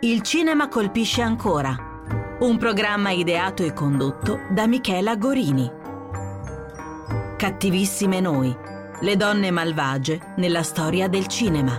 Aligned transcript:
Il 0.00 0.22
cinema 0.22 0.68
colpisce 0.68 1.22
ancora. 1.22 1.76
Un 2.38 2.56
programma 2.56 3.10
ideato 3.10 3.64
e 3.64 3.72
condotto 3.72 4.42
da 4.48 4.68
Michela 4.68 5.16
Gorini. 5.16 5.68
Cattivissime 7.36 8.20
noi, 8.20 8.56
le 9.00 9.16
donne 9.16 9.50
malvagie 9.50 10.34
nella 10.36 10.62
storia 10.62 11.08
del 11.08 11.26
cinema. 11.26 11.76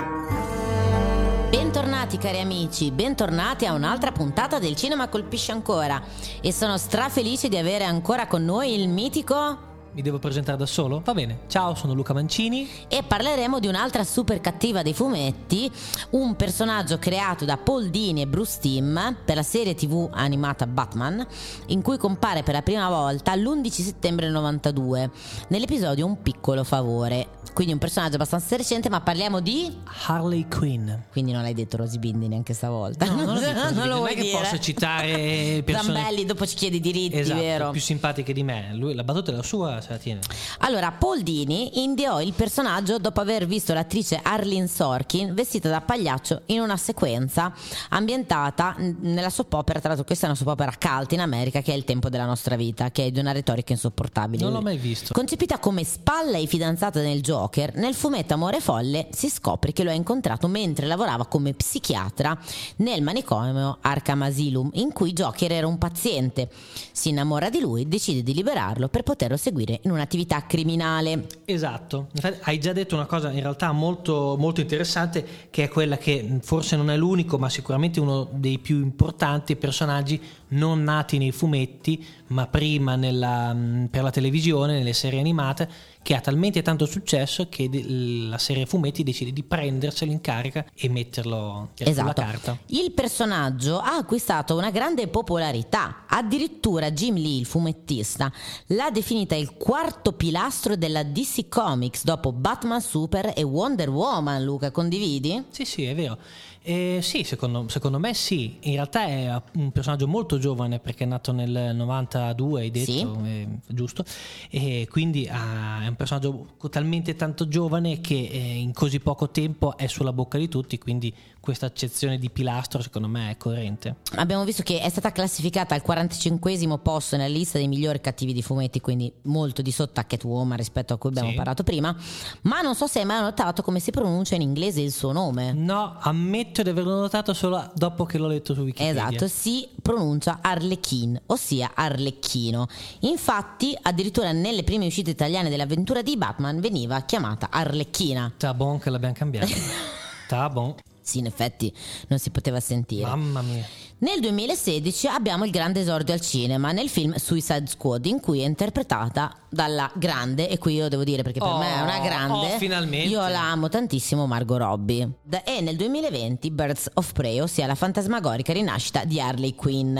Bentornati 1.49 2.17
cari 2.17 2.41
amici, 2.41 2.91
bentornati 2.91 3.65
a 3.65 3.71
un'altra 3.71 4.11
puntata 4.11 4.59
del 4.59 4.75
Cinema 4.75 5.07
Colpisce 5.07 5.53
Ancora 5.53 6.03
e 6.41 6.51
sono 6.51 6.77
strafelice 6.77 7.47
di 7.47 7.55
avere 7.55 7.85
ancora 7.85 8.27
con 8.27 8.43
noi 8.43 8.77
il 8.77 8.89
mitico 8.89 9.68
Mi 9.91 10.03
devo 10.03 10.19
presentare 10.19 10.57
da 10.57 10.67
solo? 10.67 11.01
Va 11.03 11.13
bene. 11.13 11.39
Ciao, 11.47 11.73
sono 11.73 11.93
Luca 11.93 12.13
Mancini. 12.13 12.67
e 12.87 13.01
parleremo 13.03 13.59
di 13.59 13.67
un'altra 13.67 14.03
super 14.03 14.39
cattiva 14.39 14.83
dei 14.83 14.93
fumetti, 14.93 15.69
un 16.11 16.35
personaggio 16.35 16.99
creato 16.99 17.43
da 17.43 17.57
Paul 17.57 17.89
Dini 17.89 18.21
e 18.21 18.27
Bruce 18.27 18.59
Timm 18.61 18.97
per 19.25 19.35
la 19.35 19.43
serie 19.43 19.73
tv 19.73 20.07
animata 20.11 20.67
Batman, 20.67 21.25
in 21.67 21.81
cui 21.81 21.97
compare 21.97 22.43
per 22.43 22.53
la 22.53 22.61
prima 22.61 22.87
volta 22.87 23.35
l'11 23.35 23.69
settembre 23.69 24.29
92 24.29 25.09
nell'episodio 25.47 26.05
Un 26.05 26.21
piccolo 26.21 26.63
favore. 26.63 27.37
Quindi 27.51 27.73
un 27.73 27.79
personaggio 27.79 28.15
abbastanza 28.15 28.55
recente, 28.55 28.89
ma 28.89 29.01
parliamo 29.01 29.41
di... 29.41 29.75
Harley 30.05 30.47
Quinn. 30.47 30.89
Quindi 31.11 31.31
non 31.33 31.41
l'hai 31.41 31.53
detto 31.53 31.75
Rosy 31.77 31.97
Bindi 31.97 32.27
neanche 32.29 32.53
stavolta. 32.53 33.05
No, 33.05 33.15
non 33.25 33.33
lo, 33.35 33.39
dico, 33.39 33.51
non 33.51 33.73
lo 33.73 33.85
non 33.85 33.97
vuoi 33.97 34.11
è 34.11 34.15
che 34.15 34.21
dire. 34.21 34.37
posso 34.37 34.59
citare 34.59 35.61
persone 35.65 35.99
Zambelli 35.99 36.25
dopo 36.25 36.45
ci 36.45 36.55
chiedi 36.55 36.79
diritti, 36.79 37.17
esatto, 37.17 37.39
vero? 37.39 37.71
più 37.71 37.81
simpatiche 37.81 38.31
di 38.31 38.43
me. 38.43 38.69
Lui, 38.75 38.93
la 38.93 39.03
battuta 39.03 39.31
è 39.31 39.35
la 39.35 39.43
sua, 39.43 39.78
se 39.81 39.91
la 39.91 39.97
tiene. 39.97 40.19
Allora, 40.59 40.91
Paul 40.91 41.21
Dini 41.21 41.83
inviò 41.83 42.21
il 42.21 42.33
personaggio 42.33 42.97
dopo 42.97 43.21
aver 43.21 43.45
visto 43.45 43.73
l'attrice 43.73 44.19
Arlene 44.21 44.67
Sorkin 44.67 45.33
vestita 45.33 45.69
da 45.69 45.81
pagliaccio 45.81 46.43
in 46.47 46.61
una 46.61 46.77
sequenza 46.77 47.53
ambientata 47.89 48.75
nella 48.77 49.29
soap 49.29 49.53
opera, 49.53 49.79
tra 49.79 49.89
l'altro 49.89 50.05
questa 50.05 50.25
è 50.25 50.29
una 50.29 50.37
soap 50.37 50.49
opera 50.49 50.73
cult 50.77 51.11
in 51.11 51.21
America 51.21 51.61
che 51.61 51.73
è 51.73 51.75
Il 51.75 51.83
tempo 51.83 52.09
della 52.09 52.25
nostra 52.25 52.55
vita, 52.55 52.91
che 52.91 53.05
è 53.05 53.11
di 53.11 53.19
una 53.19 53.31
retorica 53.31 53.73
insopportabile. 53.73 54.43
Non 54.43 54.53
l'ho 54.53 54.61
mai 54.61 54.77
visto. 54.77 55.13
Concepita 55.13 55.59
come 55.59 55.83
spalla 55.83 56.37
e 56.37 56.45
fidanzata 56.45 57.01
del 57.01 57.21
Joker, 57.21 57.75
nel 57.75 57.93
fumetto 57.93 58.33
Amore 58.33 58.59
Folle 58.59 59.07
si 59.11 59.29
scopre 59.29 59.71
che 59.71 59.83
lo 59.83 59.91
ha 59.91 59.93
incontrato 59.93 60.47
mentre 60.47 60.85
lavorava 60.85 61.25
come 61.25 61.53
psichiatra 61.53 62.37
nel 62.77 63.01
manicomio 63.01 63.77
Arkham 63.81 64.23
Asylum, 64.23 64.69
in 64.73 64.91
cui 64.91 65.13
Joker 65.13 65.51
era 65.51 65.67
un 65.67 65.77
paziente. 65.77 66.49
Si 66.91 67.09
innamora 67.09 67.49
di 67.49 67.59
lui, 67.59 67.87
decide 67.87 68.23
di 68.23 68.33
liberarlo 68.33 68.87
per 68.87 69.03
poterlo 69.03 69.37
seguire 69.37 69.68
in 69.81 69.91
un'attività 69.91 70.45
criminale. 70.45 71.27
Esatto, 71.45 72.07
Infatti, 72.13 72.39
hai 72.43 72.59
già 72.59 72.73
detto 72.73 72.95
una 72.95 73.05
cosa 73.05 73.31
in 73.31 73.41
realtà 73.41 73.71
molto, 73.71 74.35
molto 74.37 74.61
interessante, 74.61 75.25
che 75.49 75.63
è 75.63 75.67
quella 75.67 75.97
che 75.97 76.21
mh, 76.21 76.39
forse 76.39 76.75
non 76.75 76.89
è 76.89 76.97
l'unico, 76.97 77.37
ma 77.37 77.49
sicuramente 77.49 77.99
uno 77.99 78.27
dei 78.31 78.59
più 78.59 78.77
importanti 78.77 79.55
personaggi 79.55 80.21
non 80.49 80.83
nati 80.83 81.17
nei 81.17 81.31
fumetti, 81.31 82.05
ma 82.27 82.47
prima 82.47 82.95
nella, 82.95 83.53
mh, 83.53 83.87
per 83.91 84.03
la 84.03 84.11
televisione, 84.11 84.73
nelle 84.73 84.93
serie 84.93 85.19
animate, 85.19 85.69
che 86.01 86.15
ha 86.15 86.21
talmente 86.21 86.61
tanto 86.61 86.85
successo 86.85 87.47
che 87.49 87.69
de- 87.69 87.83
la 87.87 88.37
serie 88.37 88.65
fumetti 88.65 89.03
decide 89.03 89.31
di 89.31 89.43
prenderselo 89.43 90.11
in 90.11 90.21
carica 90.21 90.65
e 90.73 90.89
metterlo 90.89 91.69
sulla 91.75 91.89
Esatto. 91.89 92.21
carta. 92.21 92.57
Il 92.67 92.91
personaggio 92.93 93.77
ha 93.79 93.95
acquistato 93.95 94.55
una 94.57 94.71
grande 94.71 95.07
popolarità. 95.07 96.05
Addirittura 96.07 96.91
Jim 96.91 97.15
Lee, 97.15 97.39
il 97.39 97.45
fumettista, 97.45 98.31
l'ha 98.67 98.89
definita 98.91 99.35
il 99.35 99.53
quarto 99.55 100.13
pilastro 100.13 100.75
della 100.75 101.03
DC 101.03 101.47
Comics 101.49 102.03
dopo 102.03 102.31
Batman 102.31 102.81
Super 102.81 103.33
e 103.35 103.43
Wonder 103.43 103.89
Woman. 103.89 104.43
Luca, 104.43 104.71
condividi? 104.71 105.43
Sì, 105.49 105.65
sì, 105.65 105.83
è 105.83 105.93
vero. 105.95 106.17
Eh, 106.61 106.99
sì, 107.01 107.23
secondo, 107.23 107.67
secondo 107.69 107.99
me 107.99 108.13
sì. 108.13 108.57
In 108.61 108.73
realtà 108.73 109.05
è 109.05 109.41
un 109.55 109.71
personaggio 109.71 110.07
molto 110.07 110.37
giovane 110.37 110.79
perché 110.79 111.05
è 111.05 111.07
nato 111.07 111.31
nel 111.31 111.73
92, 111.75 112.61
hai 112.61 112.69
detto, 112.71 112.91
Sì. 112.91 113.07
eh, 113.23 113.47
giusto? 113.67 114.03
E 114.49 114.87
quindi 114.89 115.27
ah, 115.27 115.83
è 115.83 115.87
un 115.87 115.95
personaggio 115.95 116.47
talmente 116.69 117.15
tanto 117.15 117.47
giovane 117.47 118.01
che 118.01 118.27
eh, 118.31 118.37
in 118.59 118.73
così 118.73 118.99
poco 118.99 119.29
tempo 119.29 119.77
è 119.77 119.87
sulla 119.87 120.11
bocca 120.13 120.37
di 120.37 120.47
tutti, 120.49 120.77
quindi 120.77 121.13
questa 121.39 121.65
accezione 121.67 122.17
di 122.19 122.29
pilastro 122.29 122.81
secondo 122.81 123.07
me 123.07 123.31
è 123.31 123.37
coerente. 123.37 123.95
Abbiamo 124.15 124.43
visto 124.43 124.61
che 124.61 124.81
è 124.81 124.89
stata 124.89 125.11
classificata 125.11 125.73
al 125.73 125.81
45 125.81 126.77
posto 126.83 127.15
nella 127.15 127.29
lista 127.33 127.57
dei 127.57 127.67
migliori 127.67 128.01
cattivi 128.01 128.33
di 128.33 128.41
fumetti, 128.43 128.81
quindi 128.81 129.11
molto 129.23 129.61
di 129.61 129.71
sotto 129.71 129.99
a 129.99 130.03
Catwoman 130.03 130.57
rispetto 130.57 130.93
a 130.93 130.97
cui 130.97 131.09
abbiamo 131.09 131.29
Sì. 131.29 131.35
parlato 131.35 131.63
prima. 131.63 131.95
Ma 132.41 132.61
non 132.61 132.75
so 132.75 132.85
se 132.87 132.99
hai 132.99 133.05
mai 133.05 133.21
notato 133.21 133.61
come 133.63 133.79
si 133.79 133.89
pronuncia 133.91 134.35
in 134.35 134.41
inglese 134.41 134.81
il 134.81 134.91
suo 134.91 135.11
nome. 135.13 135.53
No, 135.53 135.95
ammetto 135.99 136.47
di 136.63 136.69
averlo 136.69 136.99
notato 136.99 137.33
solo 137.33 137.71
dopo 137.75 138.05
che 138.05 138.17
l'ho 138.17 138.27
letto 138.27 138.53
su 138.53 138.61
Wikipedia. 138.61 139.07
Esatto, 139.07 139.27
si 139.27 139.67
pronuncia 139.81 140.39
Arlecchino, 140.41 141.21
ossia 141.27 141.71
Arlecchino. 141.73 142.67
Infatti, 143.01 143.77
addirittura 143.81 144.31
nelle 144.31 144.63
prime 144.63 144.87
uscite 144.87 145.11
italiane 145.11 145.49
dell'avventura 145.49 146.01
di 146.01 146.17
Batman 146.17 146.59
veniva 146.59 146.99
chiamata 147.01 147.49
Arlecchina. 147.49 148.31
Ta 148.37 148.53
bon 148.53 148.79
che 148.79 148.89
l'abbiamo 148.89 149.13
cambiato. 149.13 149.53
Ta 150.27 150.49
bon. 150.49 150.75
Sì, 151.01 151.19
in 151.19 151.25
effetti 151.25 151.73
non 152.07 152.19
si 152.19 152.29
poteva 152.29 152.59
sentire. 152.59 153.05
Mamma 153.05 153.41
mia. 153.41 153.65
Nel 154.01 154.21
2016 154.21 155.07
abbiamo 155.07 155.43
il 155.43 155.51
grande 155.51 155.81
esordio 155.81 156.13
al 156.13 156.21
cinema 156.21 156.71
nel 156.71 156.87
film 156.87 157.15
Suicide 157.17 157.65
Squad 157.67 158.05
in 158.05 158.21
cui 158.21 158.39
è 158.39 158.45
interpretata 158.45 159.35
dalla 159.49 159.91
grande 159.95 160.47
e 160.47 160.57
qui 160.57 160.75
io 160.75 160.87
devo 160.87 161.03
dire 161.03 161.21
perché 161.21 161.39
per 161.39 161.49
Oh, 161.49 161.57
me 161.57 161.75
è 161.75 161.81
una 161.81 161.99
grande 161.99 162.53
oh, 162.53 162.57
finalmente. 162.59 163.09
io 163.09 163.19
la 163.27 163.49
amo 163.51 163.67
tantissimo 163.67 164.25
Margot 164.25 164.57
Robbie 164.59 165.09
e 165.43 165.59
nel 165.59 165.75
2020 165.75 166.49
Birds 166.51 166.89
of 166.93 167.11
Prey 167.11 167.39
ossia 167.41 167.65
la 167.65 167.75
fantasmagorica 167.75 168.53
rinascita 168.53 169.03
di 169.03 169.19
Harley 169.19 169.53
Quinn 169.55 169.93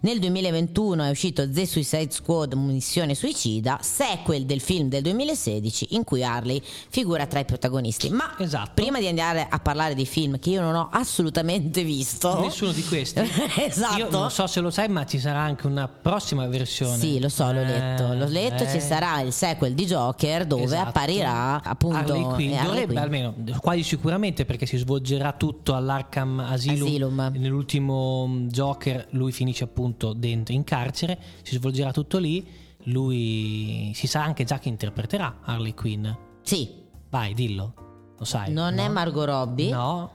nel 0.00 0.18
2021 0.18 1.04
è 1.04 1.10
uscito 1.10 1.50
The 1.50 1.66
Suicide 1.66 2.12
Squad 2.12 2.54
Missione 2.54 3.14
Suicida 3.14 3.80
sequel 3.82 4.46
del 4.46 4.62
film 4.62 4.88
del 4.88 5.02
2016 5.02 5.88
in 5.90 6.04
cui 6.04 6.24
Harley 6.24 6.62
figura 6.88 7.26
tra 7.26 7.40
i 7.40 7.44
protagonisti 7.44 8.08
ma 8.08 8.34
Esatto. 8.38 8.70
prima 8.74 8.98
di 8.98 9.08
andare 9.08 9.46
a 9.50 9.58
parlare 9.58 9.94
di 9.94 10.06
film 10.06 10.38
che 10.38 10.48
io 10.50 10.62
non 10.62 10.74
ho 10.74 10.88
assolutamente 10.90 11.82
visto 11.82 12.40
Nessuno 12.40 12.72
di 12.72 12.82
questi. 12.84 13.24
Esatto. 13.66 13.96
Io 13.98 14.10
non 14.10 14.30
so 14.30 14.46
se 14.46 14.60
lo 14.60 14.70
sai, 14.70 14.88
ma 14.88 15.04
ci 15.06 15.18
sarà 15.18 15.40
anche 15.40 15.66
una 15.66 15.88
prossima 15.88 16.46
versione. 16.46 16.96
Sì, 16.98 17.18
lo 17.20 17.28
so, 17.28 17.50
l'ho 17.52 17.60
Eh, 17.60 17.64
letto. 17.66 18.14
L'ho 18.14 18.26
letto, 18.28 18.64
eh. 18.64 18.70
ci 18.70 18.80
sarà 18.80 19.20
il 19.20 19.32
sequel 19.32 19.74
di 19.74 19.84
Joker 19.86 20.46
dove 20.46 20.62
Esatto. 20.64 20.88
apparirà 20.88 21.62
appunto 21.62 21.96
Harley 21.96 22.22
Quinn. 22.22 22.50
eh, 22.52 22.56
Harley 22.56 22.64
Dovrebbe 22.86 22.86
Quinn. 22.86 22.98
almeno, 22.98 23.34
quasi 23.60 23.82
sicuramente 23.82 24.44
perché 24.44 24.66
si 24.66 24.76
svolgerà 24.76 25.32
tutto 25.32 25.74
all'Arkham 25.74 26.40
Asylum. 26.40 26.86
Asylum. 26.86 27.32
Nell'ultimo 27.36 28.26
mm, 28.26 28.48
Joker 28.48 29.06
lui 29.10 29.32
finisce 29.32 29.64
appunto 29.64 30.12
dentro 30.12 30.54
in 30.54 30.64
carcere, 30.64 31.18
si 31.42 31.54
svolgerà 31.56 31.92
tutto 31.92 32.18
lì. 32.18 32.64
Lui 32.88 33.90
si 33.94 34.06
sa 34.06 34.22
anche 34.22 34.44
già 34.44 34.58
che 34.58 34.68
interpreterà 34.68 35.38
Harley 35.44 35.74
Quinn. 35.74 36.06
Sì, 36.42 36.84
Vai, 37.10 37.34
dillo. 37.34 37.74
Lo 38.18 38.24
sai. 38.24 38.52
non 38.52 38.74
no? 38.74 38.82
è 38.82 38.88
Margot 38.88 39.24
Robbie. 39.26 39.70
No, 39.70 40.10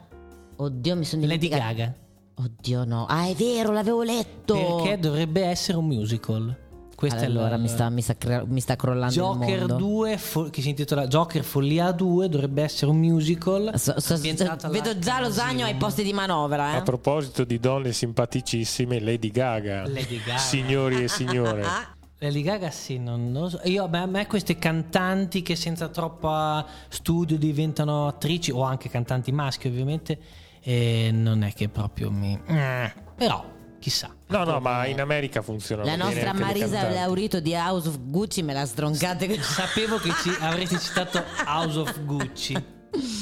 Oddio, 0.58 0.96
mi 0.96 1.04
sono 1.06 1.22
Lady 1.26 1.38
dimenticata. 1.48 1.74
Gaga. 1.74 1.96
Oddio, 2.44 2.84
no. 2.86 3.06
Ah, 3.06 3.28
è 3.28 3.34
vero, 3.34 3.72
l'avevo 3.72 4.04
letto. 4.04 4.54
Perché 4.54 5.00
dovrebbe 5.00 5.44
essere 5.44 5.78
un 5.78 5.86
musical. 5.86 6.58
Questa 6.96 7.26
allora 7.26 7.48
è 7.48 7.52
la, 7.52 7.58
mi 7.58 7.68
sta, 7.68 7.90
mi 7.90 8.02
sta 8.02 8.16
cre- 8.16 8.44
mi 8.46 8.60
sta 8.60 8.76
crollando 8.76 9.08
il 9.08 9.20
Joker 9.20 9.58
mondo. 9.60 9.76
2, 9.76 10.18
fo- 10.20 10.50
che 10.52 10.62
si 10.62 10.70
intitola 10.70 11.08
Joker 11.08 11.44
Follia 11.44 11.92
2, 11.92 12.30
dovrebbe 12.30 12.62
essere 12.62 12.92
un 12.92 12.98
musical. 12.98 13.72
So- 13.76 14.00
so- 14.00 14.14
ambientato 14.14 14.70
vedo 14.70 15.00
già 15.00 15.20
Losagno 15.20 15.66
ai 15.66 15.74
posti 15.76 16.04
di 16.04 16.14
manovra. 16.14 16.74
Eh? 16.74 16.76
A 16.78 16.82
proposito 16.84 17.44
di 17.44 17.60
donne 17.60 17.92
simpaticissime, 17.92 19.00
Lady 19.00 19.32
Gaga. 19.32 19.88
Lady 19.88 20.22
Gaga. 20.24 20.38
Signori 20.38 21.04
e 21.04 21.08
signore. 21.08 21.66
Lady 22.20 22.44
Gaga 22.44 22.70
sì, 22.70 23.00
non, 23.00 23.32
lo 23.34 23.50
so. 23.50 23.60
Io, 23.64 23.88
beh, 23.88 23.98
a 23.98 24.06
me 24.06 24.28
queste 24.28 24.60
cantanti 24.60 25.42
che 25.42 25.56
senza 25.56 25.88
troppa 25.88 26.64
studio 26.88 27.36
diventano 27.36 28.06
attrici, 28.06 28.52
o 28.52 28.62
anche 28.62 28.90
cantanti 28.90 29.32
maschi 29.32 29.68
ovviamente, 29.68 30.20
eh, 30.64 31.10
non 31.12 31.44
è 31.44 31.54
che 31.54 31.70
proprio 31.70 32.12
mi... 32.12 32.40
Eh, 32.46 32.94
Però, 33.16 33.46
chissà. 33.80 34.16
No, 34.28 34.44
no, 34.44 34.60
ma 34.60 34.86
in 34.86 35.02
America 35.02 35.42
funzionano 35.42 35.88
la 35.88 35.96
nostra 35.96 36.34
Marisa. 36.34 36.90
Laurito 36.90 37.40
di 37.40 37.54
House 37.54 37.88
of 37.88 38.00
Gucci 38.00 38.44
me 38.44 38.54
la 38.54 38.66
stroncate. 38.66 39.42
Sapevo 39.42 39.98
che 39.98 40.12
ci 40.22 40.30
avrete 40.40 40.80
citato 40.80 41.24
House 41.46 41.78
of 41.78 42.00
Gucci. 42.04 42.54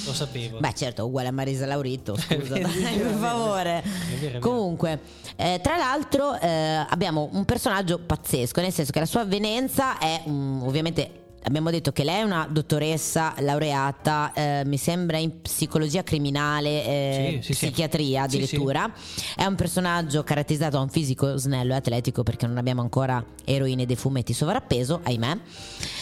Lo 0.06 0.14
sapevo. 0.14 0.60
Beh, 0.60 0.74
certo, 0.74 1.06
uguale 1.06 1.28
a 1.28 1.32
Marisa 1.32 1.66
Laurito, 1.66 2.16
scusa, 2.18 2.58
dai, 2.60 2.98
per 2.98 3.14
favore. 3.20 3.84
Vero. 4.20 4.40
Comunque, 4.40 5.00
eh, 5.36 5.60
tra 5.62 5.78
l'altro, 5.78 6.40
eh, 6.40 6.86
abbiamo 6.90 7.30
un 7.34 7.46
personaggio 7.46 8.00
pazzesco, 8.00 8.62
nel 8.62 8.74
senso 8.74 8.92
che 8.92 9.00
la 9.00 9.06
sua 9.06 9.22
avvenenza 9.22 9.98
è 9.98 10.24
mm, 10.28 10.64
ovviamente. 10.64 11.28
Abbiamo 11.44 11.72
detto 11.72 11.92
che 11.92 12.04
lei 12.04 12.20
è 12.20 12.24
una 12.24 12.48
dottoressa 12.50 13.34
laureata, 13.40 14.34
eh, 14.34 14.62
mi 14.66 14.78
sembra 14.78 15.18
in 15.18 15.42
psicologia 15.42 16.04
criminale, 16.04 16.86
eh, 16.86 17.40
Sì, 17.42 17.54
sì, 17.54 17.66
psichiatria 17.66 18.28
sì. 18.28 18.36
addirittura. 18.36 18.92
È 19.36 19.46
un 19.46 19.56
personaggio 19.56 20.24
caratterizzato 20.24 20.78
da 20.78 20.84
un 20.84 20.90
fisico 20.90 21.38
snello 21.38 21.74
e 21.74 21.78
atletico 21.78 22.24
perché 22.24 22.46
non 22.46 22.58
abbiamo 22.58 22.82
ancora 22.82 23.24
eroine 23.46 23.86
dei 23.86 23.96
fumetti 23.96 24.34
sovrappeso, 24.34 25.00
ahimè. 25.04 25.38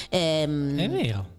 Ehm, 0.09 0.77
È 0.79 0.89
vero. 0.89 1.35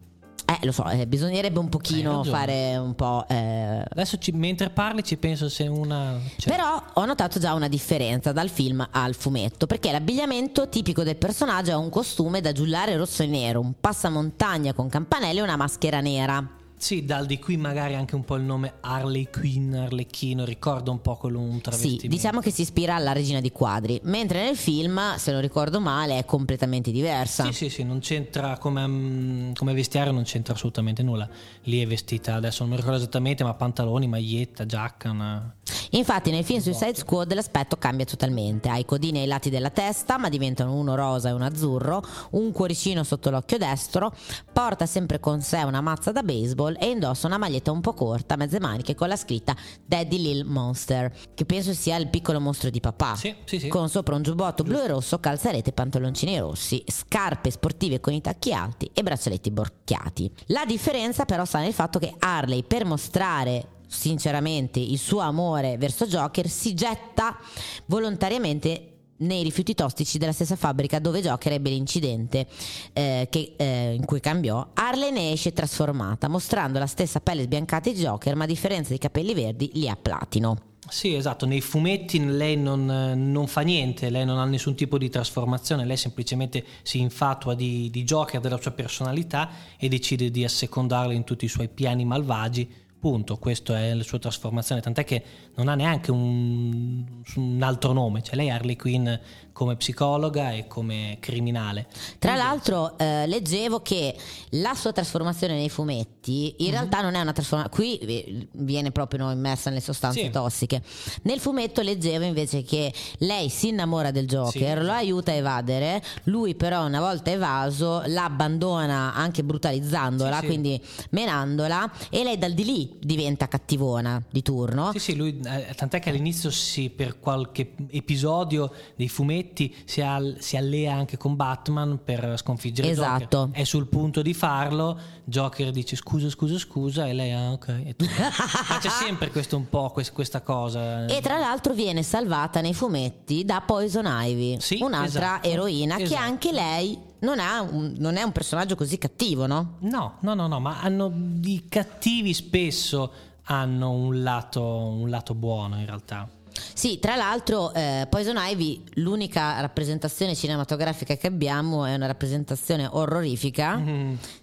Eh, 0.51 0.65
lo 0.65 0.73
so, 0.73 0.89
eh, 0.89 1.07
bisognerebbe 1.07 1.59
un 1.59 1.69
pochino 1.69 2.23
fare 2.25 2.77
un 2.79 2.95
po'... 2.95 3.23
eh, 3.29 3.85
Adesso 3.87 4.17
ci- 4.17 4.33
mentre 4.33 4.71
parli 4.71 5.05
ci 5.05 5.19
penso 5.19 5.51
se 5.51 5.67
una... 5.67 6.19
cioè- 6.39 6.55
Però 6.55 6.83
ho 6.95 7.05
notato 7.05 7.39
già 7.39 7.53
una 7.53 7.69
differenza 7.69 8.33
dal 8.33 8.49
film 8.49 8.87
al 8.91 9.15
fumetto, 9.15 9.67
perché 9.67 9.93
l'abbigliamento 9.93 10.71
tipico 10.71 11.03
del 11.03 11.17
personaggio 11.17 11.73
è 11.73 11.77
un 11.77 11.91
costume 11.91 12.41
da 12.41 12.53
giullare 12.53 12.97
rosso 12.97 13.23
e 13.23 13.27
nero, 13.27 13.61
un 13.61 13.75
passamontagna 13.79 14.73
con 14.73 14.89
campanelle 14.89 15.41
e 15.41 15.43
una 15.43 15.57
maschera 15.57 16.01
nera. 16.01 16.57
Sì, 16.79 17.05
dal 17.05 17.27
di 17.27 17.39
qui 17.41 17.57
magari 17.57 17.95
anche 17.95 18.15
un 18.15 18.25
po' 18.25 18.37
il 18.37 18.45
nome 18.45 18.75
Harley 18.81 19.29
Quinn, 19.31 19.75
Arlecchino, 19.75 20.45
ricorda 20.45 20.93
un 20.93 21.01
po' 21.01 21.17
quello 21.17 21.41
un 21.41 21.61
travestimento. 21.61 22.03
Sì, 22.03 22.09
diciamo 22.09 22.41
che 22.41 22.51
si 22.53 22.63
ispira 22.63 22.95
alla 22.95 23.13
regina 23.13 23.41
di 23.41 23.51
quadri, 23.51 24.01
mentre 24.05 24.45
nel 24.45 24.57
film, 24.57 25.17
se 25.17 25.33
non 25.33 25.41
ricordo 25.41 25.81
male, 25.81 26.19
è 26.19 26.25
completamente 26.25 26.93
diversa. 26.93 27.45
Sì, 27.47 27.53
sì, 27.53 27.69
sì, 27.69 27.83
non 27.83 27.99
c'entra 27.99 28.59
come, 28.59 28.87
mm, 28.87 29.53
come 29.55 29.75
vestiario, 29.75 30.13
non 30.13 30.23
c'entra 30.23 30.55
assolutamente 30.55 31.03
nulla. 31.03 31.29
Lì 31.65 31.83
è 31.83 31.87
vestita, 31.87 32.35
adesso 32.35 32.63
non 32.63 32.71
mi 32.71 32.77
ricordo 32.77 32.99
esattamente, 32.99 33.43
ma 33.43 33.55
pantaloni, 33.55 34.07
maglietta, 34.07 34.65
giacca, 34.65 35.11
una... 35.11 35.55
Infatti 35.91 36.31
nel 36.31 36.45
film 36.45 36.61
Suicide 36.61 36.95
Squad 36.95 37.33
l'aspetto 37.33 37.77
cambia 37.77 38.05
totalmente, 38.05 38.69
ha 38.69 38.77
i 38.77 38.85
codini 38.85 39.21
ai 39.21 39.27
lati 39.27 39.49
della 39.49 39.71
testa 39.71 40.19
ma 40.19 40.29
diventano 40.29 40.75
uno 40.75 40.95
rosa 40.95 41.31
e 41.31 41.33
uno 41.33 41.47
azzurro, 41.47 42.03
un 42.33 42.53
cuoricino 42.53 43.03
sotto 43.05 43.31
l'occhio 43.31 43.57
destro, 43.57 44.15
porta 44.53 44.85
sempre 44.85 45.19
con 45.19 45.41
sé 45.41 45.63
una 45.63 45.81
mazza 45.81 46.13
da 46.13 46.23
baseball 46.23 46.68
e 46.77 46.91
indossa 46.91 47.27
una 47.27 47.39
maglietta 47.39 47.71
un 47.71 47.81
po' 47.81 47.95
corta, 47.95 48.37
mezze 48.37 48.61
maniche 48.61 48.95
con 48.95 49.09
la 49.09 49.17
scritta 49.17 49.57
Daddy 49.85 50.19
Lil 50.21 50.45
Monster, 50.45 51.13
che 51.35 51.45
penso 51.45 51.73
sia 51.73 51.97
il 51.97 52.09
piccolo 52.09 52.41
mostro 52.41 52.71
di 52.71 52.81
papà, 52.81 53.15
Sì, 53.17 53.35
sì, 53.45 53.59
sì. 53.59 53.69
con 53.69 53.89
sopra 53.89 54.15
un 54.15 54.23
giubbotto 54.23 54.63
blu 54.63 54.79
e 54.79 54.87
rosso, 54.89 55.19
calzarete 55.19 55.71
e 55.71 55.73
pantaloncini 55.73 56.39
rossi, 56.39 56.83
scarpe 56.87 57.51
sportive 57.51 58.01
con 58.01 58.13
i 58.13 58.21
tacchi 58.21 58.53
alti 58.53 58.91
e 58.93 59.03
braccialetti 59.03 59.51
borchiati. 59.51 60.31
La 60.47 60.65
differenza 60.67 61.25
però 61.25 61.45
sta 61.45 61.61
nel 61.61 61.73
fatto 61.73 61.99
che 61.99 62.15
Harley 62.19 62.63
per 62.65 62.85
mostrare 62.85 63.77
sinceramente 63.87 64.79
il 64.81 64.99
suo 64.99 65.21
amore 65.21 65.79
verso 65.79 66.07
Joker 66.07 66.47
si 66.49 66.75
getta 66.75 67.39
volontariamente 67.87 68.98
nei 69.19 69.43
rifiuti 69.43 69.75
tossici 69.75 70.19
della 70.19 70.33
stessa 70.33 70.57
fabbrica 70.57 70.99
dove 70.99 71.21
Joker 71.21 71.53
ebbe 71.53 71.71
l'incidente 71.71 72.47
eh, 72.93 73.27
che, 73.31 73.55
eh, 73.57 73.95
in 73.95 74.05
cui 74.05 74.21
cambiò, 74.21 74.67
Harley 74.75 75.11
ne 75.11 75.33
esce 75.33 75.53
trasformata, 75.53 76.29
mostrando 76.29 76.79
la 76.79 76.87
stessa 76.87 77.21
pelle 77.21 77.43
sbiancata 77.43 77.91
di 77.91 77.99
Joker, 77.99 78.37
ma 78.37 78.45
a 78.45 78.47
differenza 78.47 78.91
dei 78.91 78.99
capelli 78.99 79.35
verdi 79.35 79.71
li 79.75 79.89
ha 79.89 79.97
platino. 79.97 80.69
Sì, 80.89 81.15
esatto, 81.15 81.45
nei 81.45 81.61
fumetti 81.61 82.25
lei 82.25 82.57
non, 82.57 82.87
non 82.87 83.47
fa 83.47 83.61
niente, 83.61 84.09
lei 84.09 84.25
non 84.25 84.39
ha 84.39 84.45
nessun 84.47 84.75
tipo 84.75 84.97
di 84.97 85.11
trasformazione, 85.11 85.85
lei 85.85 85.99
semplicemente 85.99 86.65
si 86.83 86.99
infatua 87.01 87.55
di, 87.55 87.91
di 87.91 88.05
Joker, 88.05 88.41
della 88.41 88.61
sua 88.61 88.71
personalità 88.71 89.51
e 89.77 89.89
decide 89.89 90.31
di 90.31 90.45
assecondarlo 90.45 91.13
in 91.13 91.25
tutti 91.25 91.45
i 91.45 91.49
suoi 91.49 91.69
piani 91.69 92.07
malvagi. 92.07 92.87
Punto, 93.01 93.37
questa 93.37 93.79
è 93.79 93.95
la 93.95 94.03
sua 94.03 94.19
trasformazione, 94.19 94.81
tant'è 94.81 95.05
che 95.05 95.23
non 95.55 95.69
ha 95.69 95.77
neanche 95.77 96.11
un, 96.11 97.05
un 97.37 97.63
altro 97.63 97.93
nome, 97.93 98.23
cioè 98.23 98.35
lei 98.35 98.49
è 98.49 98.51
Harley 98.51 98.75
Quinn 98.75 99.09
come 99.53 99.77
psicologa 99.77 100.53
e 100.53 100.67
come 100.67 101.17
criminale. 101.21 101.87
Tra 102.19 102.35
l'altro 102.35 102.97
eh, 102.99 103.27
leggevo 103.27 103.83
che 103.83 104.17
la 104.51 104.75
sua 104.75 104.93
trasformazione 104.93 105.55
nei 105.55 105.69
fumetti 105.69 106.55
in 106.59 106.71
realtà 106.71 107.01
non 107.01 107.15
è 107.15 107.21
una 107.21 107.33
trasformazione, 107.33 107.75
qui 107.75 107.99
eh, 107.99 108.49
viene 108.53 108.91
proprio 108.91 109.31
immersa 109.31 109.71
nelle 109.71 109.83
sostanze 109.83 110.23
Sì. 110.23 110.31
tossiche. 110.31 110.83
Nel 111.23 111.39
fumetto 111.39 111.83
leggevo 111.83 112.25
invece 112.25 112.63
che 112.63 112.93
lei 113.19 113.49
si 113.49 113.69
innamora 113.69 114.11
del 114.11 114.27
Joker, 114.27 114.79
Sì. 114.79 114.85
lo 114.85 114.93
aiuta 114.93 115.31
a 115.31 115.35
evadere, 115.35 116.03
lui 116.25 116.55
però 116.57 116.85
una 116.85 117.01
volta 117.01 117.31
evaso 117.31 118.03
la 118.07 118.25
abbandona 118.25 119.15
anche 119.15 119.45
brutalizzandola, 119.45 120.39
sì. 120.41 120.47
quindi 120.47 120.81
menandola 121.11 121.91
e 122.11 122.23
lei 122.25 122.39
dal 122.39 122.53
di 122.53 122.65
lì 122.65 122.88
diventa 122.99 123.49
cattivona 123.49 124.23
di 124.31 124.43
turno. 124.43 124.91
Sì, 124.93 124.99
sì, 124.99 125.17
lui, 125.17 125.41
eh, 125.45 125.75
tant'è 125.75 125.99
che 126.01 126.11
all'inizio 126.11 126.51
si, 126.51 126.91
per 126.91 127.19
qualche 127.19 127.75
episodio 127.91 128.73
dei 128.97 129.09
fumetti 129.09 129.75
si, 129.85 130.01
al- 130.01 130.37
si 130.41 130.57
allea 130.57 130.95
anche 130.95 131.17
con 131.17 131.37
Batman 131.37 132.01
per 132.03 132.35
sconfiggere 132.37 132.89
Esatto. 132.91 133.37
Joker. 133.47 133.61
È 133.61 133.65
sul 133.65 133.87
punto 133.87 134.23
di 134.23 134.35
farlo, 134.35 134.99
Joker 135.25 135.71
dice 135.71 135.97
scusa, 135.97 136.29
scusa, 136.31 136.59
scusa 136.59 137.07
e 137.07 137.13
lei 137.13 137.33
ah 137.33 137.53
ok. 137.53 137.69
E 137.85 137.97
tu- 137.97 138.07
Ma 138.69 138.79
c'è 138.79 138.89
sempre 138.91 139.31
questo 139.31 139.57
un 139.57 139.69
po' 139.69 139.91
quest- 139.91 140.13
questa 140.13 140.41
cosa. 140.43 141.07
E 141.07 141.21
tra 141.21 141.39
l'altro 141.39 141.75
viene 141.75 142.03
salvata 142.03 142.61
nei 142.61 142.75
fumetti 142.75 143.45
da 143.45 143.61
Poison 143.61 144.07
Ivy, 144.09 144.61
Sì, 144.61 144.79
un'altra 144.83 145.07
esatto, 145.39 145.49
eroina 145.49 145.97
che 145.97 146.03
esatto. 146.05 146.23
anche 146.23 146.53
lei 146.53 146.99
non, 147.21 147.39
ha 147.41 147.61
un- 147.63 147.95
non 147.99 148.17
è 148.17 148.23
un 148.23 148.33
personaggio 148.33 148.75
così 148.77 148.99
cattivo, 148.99 149.47
no? 149.47 149.77
No, 149.81 150.17
no, 150.21 150.35
no, 150.35 150.47
no, 150.47 150.61
ma 150.61 150.81
hanno 150.81 151.13
i 151.43 151.65
cattivi 151.69 152.33
spesso 152.35 153.13
hanno 153.51 153.91
un 153.93 154.23
lato, 154.23 154.63
un 154.63 155.09
lato 155.09 155.35
buono 155.35 155.79
in 155.79 155.87
realtà. 155.87 156.29
Sì, 156.75 156.99
tra 156.99 157.15
l'altro 157.15 157.73
eh, 157.73 158.07
Poison 158.11 158.35
Ivy, 158.37 158.83
l'unica 158.95 159.61
rappresentazione 159.61 160.35
cinematografica 160.35 161.17
che 161.17 161.29
abbiamo 161.29 161.85
è 161.85 161.95
una 161.95 162.07
rappresentazione 162.07 162.87
orrorifica. 162.91 163.81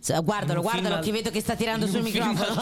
Cioè, 0.02 0.24
guardalo, 0.24 0.62
guardalo 0.62 0.96
al- 0.96 1.04
che 1.04 1.12
vedo 1.12 1.30
che 1.30 1.42
sta 1.42 1.56
tirando 1.56 1.86
in 1.86 1.92
sul 1.92 2.02
microfono. 2.04 2.62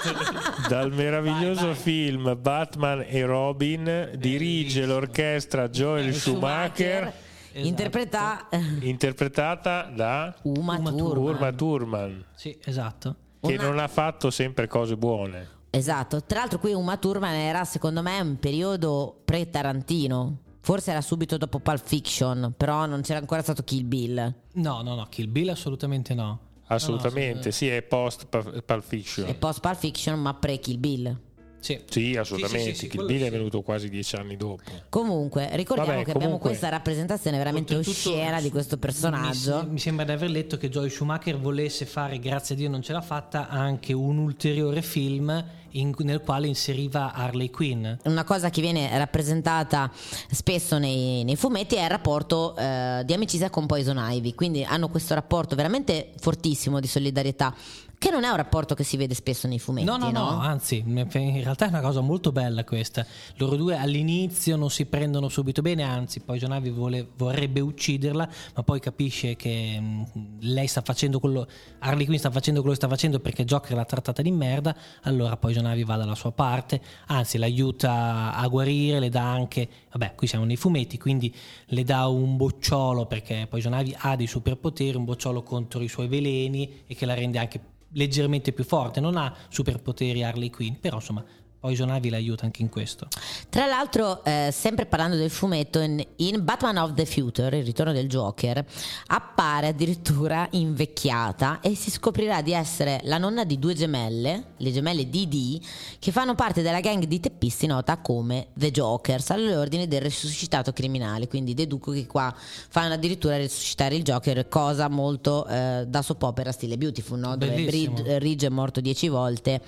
Dal 0.68 0.92
meraviglioso 0.92 1.60
Vai, 1.66 1.72
vai. 1.72 1.74
film 1.82 2.38
Batman 2.40 3.04
e 3.08 3.24
Robin 3.24 4.10
dirige 4.16 4.86
l'orchestra 4.86 5.68
Joel 5.68 6.14
Schumacher, 6.14 7.12
Esatto. 7.56 7.66
Interpreta 7.68 8.48
interpretata 8.82 9.82
da 9.94 10.34
Uma 10.42 10.76
Uma 10.78 10.90
Thurman. 10.92 11.24
Urma 11.24 11.52
Thurman, 11.52 12.24
Sì, 12.34 12.58
esatto. 12.64 13.14
che 13.40 13.54
Una- 13.54 13.62
non 13.64 13.78
ha 13.78 13.86
fatto 13.88 14.30
sempre 14.30 14.66
cose 14.66 14.96
buone. 14.96 15.48
Esatto, 15.70 16.22
tra 16.24 16.40
l'altro 16.40 16.58
qui 16.58 16.72
Uma 16.72 16.96
Thurman 16.96 17.32
era 17.34 17.64
secondo 17.64 18.02
me 18.02 18.20
un 18.20 18.38
periodo 18.38 19.20
pre-Tarantino. 19.24 20.38
Forse 20.60 20.90
era 20.92 21.00
subito 21.02 21.36
dopo 21.36 21.58
Pulp 21.60 21.84
Fiction, 21.84 22.54
però 22.56 22.86
non 22.86 23.02
c'era 23.02 23.18
ancora 23.18 23.42
stato 23.42 23.62
Kill 23.62 23.86
Bill. 23.86 24.34
No, 24.54 24.80
no, 24.82 24.94
no, 24.94 25.06
Kill 25.10 25.30
Bill 25.30 25.50
assolutamente 25.50 26.14
no. 26.14 26.38
Assolutamente, 26.68 27.52
sì, 27.52 27.68
è 27.68 27.82
post 27.82 28.26
Pulp 28.28 28.80
Fiction. 28.82 29.28
E 29.28 29.34
post 29.34 29.60
Pulp 29.60 29.76
Fiction, 29.76 30.18
ma 30.18 30.32
pre-Kill 30.34 30.78
Bill. 30.78 31.20
Sì. 31.64 31.80
Sì, 31.88 32.14
assolutamente. 32.14 32.74
sì, 32.74 32.78
sì, 32.80 32.88
Kill 32.88 33.06
Bill 33.06 33.22
è 33.22 33.30
venuto 33.30 33.62
quasi 33.62 33.88
dieci 33.88 34.16
anni 34.16 34.36
dopo. 34.36 34.64
Comunque, 34.90 35.48
ricordiamo 35.54 35.92
Vabbè, 35.92 36.04
che 36.04 36.10
abbiamo 36.10 36.24
comunque- 36.36 36.50
questa 36.50 36.68
rappresentazione 36.68 37.38
veramente 37.38 37.74
oscena 37.74 38.38
di 38.42 38.50
questo 38.50 38.76
personaggio. 38.76 39.62
Mi, 39.62 39.70
mi 39.70 39.78
sembra 39.78 40.04
di 40.04 40.12
aver 40.12 40.28
letto 40.28 40.58
che 40.58 40.68
Joel 40.68 40.90
Schumacher 40.90 41.38
volesse 41.38 41.86
fare, 41.86 42.18
grazie 42.18 42.54
a 42.54 42.58
Dio 42.58 42.68
non 42.68 42.82
ce 42.82 42.92
l'ha 42.92 43.00
fatta, 43.00 43.48
anche 43.48 43.94
un 43.94 44.18
ulteriore 44.18 44.82
film 44.82 45.42
in- 45.74 45.94
nel 45.98 46.20
quale 46.20 46.46
inseriva 46.46 47.12
Harley 47.12 47.50
Quinn. 47.50 47.86
Una 48.04 48.24
cosa 48.24 48.50
che 48.50 48.60
viene 48.60 48.96
rappresentata 48.98 49.90
spesso 50.30 50.78
nei, 50.78 51.24
nei 51.24 51.36
fumetti 51.36 51.76
è 51.76 51.84
il 51.84 51.90
rapporto 51.90 52.56
eh, 52.56 53.02
di 53.04 53.12
amicizia 53.12 53.50
con 53.50 53.66
Poison 53.66 53.98
Ivy, 53.98 54.34
quindi 54.34 54.64
hanno 54.64 54.88
questo 54.88 55.14
rapporto 55.14 55.54
veramente 55.54 56.12
fortissimo 56.18 56.80
di 56.80 56.86
solidarietà, 56.86 57.54
che 57.96 58.10
non 58.10 58.24
è 58.24 58.28
un 58.28 58.36
rapporto 58.36 58.74
che 58.74 58.84
si 58.84 58.98
vede 58.98 59.14
spesso 59.14 59.48
nei 59.48 59.58
fumetti. 59.58 59.86
No, 59.86 59.96
no, 59.96 60.10
no, 60.10 60.38
anzi, 60.38 60.82
in 60.84 61.08
realtà 61.42 61.64
è 61.64 61.68
una 61.68 61.80
cosa 61.80 62.00
molto 62.00 62.32
bella 62.32 62.62
questa. 62.64 63.06
Loro 63.36 63.56
due 63.56 63.78
all'inizio 63.78 64.56
non 64.56 64.68
si 64.68 64.84
prendono 64.84 65.30
subito 65.30 65.62
bene, 65.62 65.84
anzi, 65.84 66.20
poi 66.20 66.38
John 66.38 66.52
Ivy 66.52 67.06
vorrebbe 67.16 67.60
ucciderla, 67.60 68.28
ma 68.56 68.62
poi 68.62 68.80
capisce 68.80 69.36
che 69.36 69.80
mh, 69.80 70.04
lei 70.40 70.66
sta 70.66 70.82
facendo 70.82 71.18
quello, 71.18 71.46
Harley 71.78 72.04
Quinn 72.04 72.18
sta 72.18 72.30
facendo 72.30 72.60
quello 72.60 72.74
che 72.74 72.82
sta 72.82 72.92
facendo 72.92 73.20
perché 73.20 73.44
Joker 73.46 73.74
l'ha 73.74 73.84
trattata 73.86 74.20
di 74.20 74.30
merda, 74.30 74.76
allora 75.02 75.38
poi 75.38 75.54
John 75.54 75.63
Ivy 75.66 75.84
va 75.84 75.96
dalla 75.96 76.14
sua 76.14 76.32
parte, 76.32 76.80
anzi 77.06 77.38
l'aiuta 77.38 78.34
a 78.34 78.46
guarire, 78.48 79.00
le 79.00 79.08
dà 79.08 79.30
anche, 79.30 79.68
vabbè, 79.92 80.14
qui 80.14 80.26
siamo 80.26 80.44
nei 80.44 80.56
fumetti, 80.56 80.98
quindi 80.98 81.34
le 81.66 81.84
dà 81.84 82.06
un 82.06 82.36
bocciolo 82.36 83.06
perché 83.06 83.46
poi 83.48 83.60
John 83.60 83.78
Ivy 83.78 83.94
ha 83.98 84.16
dei 84.16 84.26
superpoteri, 84.26 84.96
un 84.96 85.04
bocciolo 85.04 85.42
contro 85.42 85.80
i 85.82 85.88
suoi 85.88 86.08
veleni 86.08 86.82
e 86.86 86.94
che 86.94 87.06
la 87.06 87.14
rende 87.14 87.38
anche 87.38 87.60
leggermente 87.94 88.52
più 88.52 88.64
forte, 88.64 89.00
non 89.00 89.16
ha 89.16 89.34
superpoteri 89.48 90.22
Harley 90.22 90.50
Quinn, 90.50 90.74
però 90.74 90.96
insomma 90.96 91.24
Poison 91.64 91.88
Ivy 91.88 92.10
l'aiuta 92.10 92.44
anche 92.44 92.60
in 92.60 92.68
questo. 92.68 93.08
Tra 93.48 93.64
l'altro, 93.64 94.22
eh, 94.22 94.50
sempre 94.52 94.84
parlando 94.84 95.16
del 95.16 95.30
fumetto, 95.30 95.80
in, 95.80 96.04
in 96.16 96.44
Batman 96.44 96.76
of 96.76 96.92
the 96.92 97.06
Future, 97.06 97.56
il 97.56 97.64
ritorno 97.64 97.92
del 97.92 98.06
Joker, 98.06 98.62
appare 99.06 99.68
addirittura 99.68 100.46
invecchiata 100.50 101.60
e 101.62 101.74
si 101.74 101.90
scoprirà 101.90 102.42
di 102.42 102.52
essere 102.52 103.00
la 103.04 103.16
nonna 103.16 103.44
di 103.44 103.58
due 103.58 103.72
gemelle, 103.72 104.48
le 104.58 104.72
gemelle 104.72 105.08
DD, 105.08 105.58
che 105.98 106.12
fanno 106.12 106.34
parte 106.34 106.60
della 106.60 106.80
gang 106.80 107.04
di 107.04 107.18
teppisti 107.18 107.66
nota 107.66 107.96
come 107.96 108.48
The 108.52 108.70
Jokers, 108.70 109.30
all'ordine 109.30 109.88
del 109.88 110.02
risuscitato 110.02 110.70
criminale. 110.74 111.28
Quindi 111.28 111.54
deduco 111.54 111.92
che 111.92 112.04
qua 112.06 112.30
fanno 112.36 112.92
addirittura 112.92 113.38
risuscitare 113.38 113.96
il 113.96 114.02
Joker, 114.02 114.48
cosa 114.48 114.90
molto 114.90 115.46
eh, 115.46 115.86
da 115.88 116.02
soap 116.02 116.24
opera 116.24 116.52
stile 116.52 116.76
Beautiful, 116.76 117.18
no? 117.18 117.38
dove 117.38 117.54
Bellissimo. 117.54 118.18
Ridge 118.18 118.48
è 118.48 118.50
morto 118.50 118.82
dieci 118.82 119.08
volte 119.08 119.62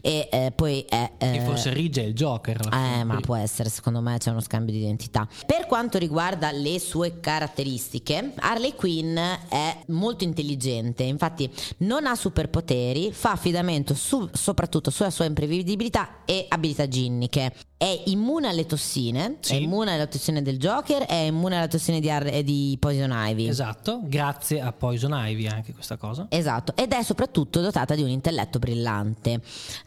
e 0.00 0.28
eh, 0.30 0.52
poi 0.54 0.84
è... 0.88 1.38
forse 1.44 1.72
Ridge 1.72 2.02
è 2.02 2.04
il 2.04 2.14
Joker. 2.14 2.60
alla 2.70 3.00
Eh, 3.00 3.04
ma 3.04 3.20
può 3.20 3.34
essere, 3.36 3.68
secondo 3.68 4.00
me 4.00 4.18
c'è 4.18 4.30
uno 4.30 4.40
scambio 4.40 4.72
di 4.72 4.80
identità. 4.80 5.26
Per 5.46 5.66
quanto 5.66 5.98
riguarda 5.98 6.50
le 6.52 6.78
sue 6.78 7.20
caratteristiche, 7.20 8.32
Harley 8.38 8.74
Quinn 8.74 9.16
è 9.16 9.76
molto 9.88 10.24
intelligente, 10.24 11.02
infatti 11.02 11.50
non 11.78 12.06
ha 12.06 12.14
superpoteri, 12.14 13.12
fa 13.12 13.32
affidamento 13.32 13.94
su- 13.94 14.28
soprattutto 14.32 14.90
sulla 14.90 15.10
sua 15.10 15.24
imprevedibilità 15.26 16.24
e 16.24 16.46
abilità 16.48 16.88
ginniche. 16.88 17.52
È 17.80 18.02
immune 18.06 18.48
alle 18.48 18.66
tossine, 18.66 19.36
Sì. 19.40 19.54
è 19.54 19.56
immune 19.56 19.94
alle 19.94 20.06
tossine 20.06 20.42
del 20.42 20.58
Joker, 20.58 21.04
è 21.04 21.14
immune 21.14 21.56
alle 21.56 21.68
tossine 21.68 21.98
di, 21.98 22.10
Har- 22.10 22.26
eh, 22.26 22.44
di 22.44 22.76
Poison 22.78 23.10
Ivy. 23.10 23.48
Esatto, 23.48 24.00
grazie 24.04 24.60
a 24.60 24.70
Poison 24.72 25.12
Ivy 25.14 25.46
anche 25.46 25.72
questa 25.72 25.96
cosa. 25.96 26.26
Esatto, 26.28 26.74
ed 26.76 26.92
è 26.92 27.02
soprattutto 27.02 27.60
dotata 27.62 27.94
di 27.94 28.02
un 28.02 28.10
intelletto 28.10 28.58
brillante. 28.58 29.40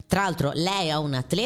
Tra 0.08 0.22
l'altro, 0.24 0.52
lei 0.56 0.88
è 0.88 0.96
un 0.98 1.14
atleta, 1.14 1.43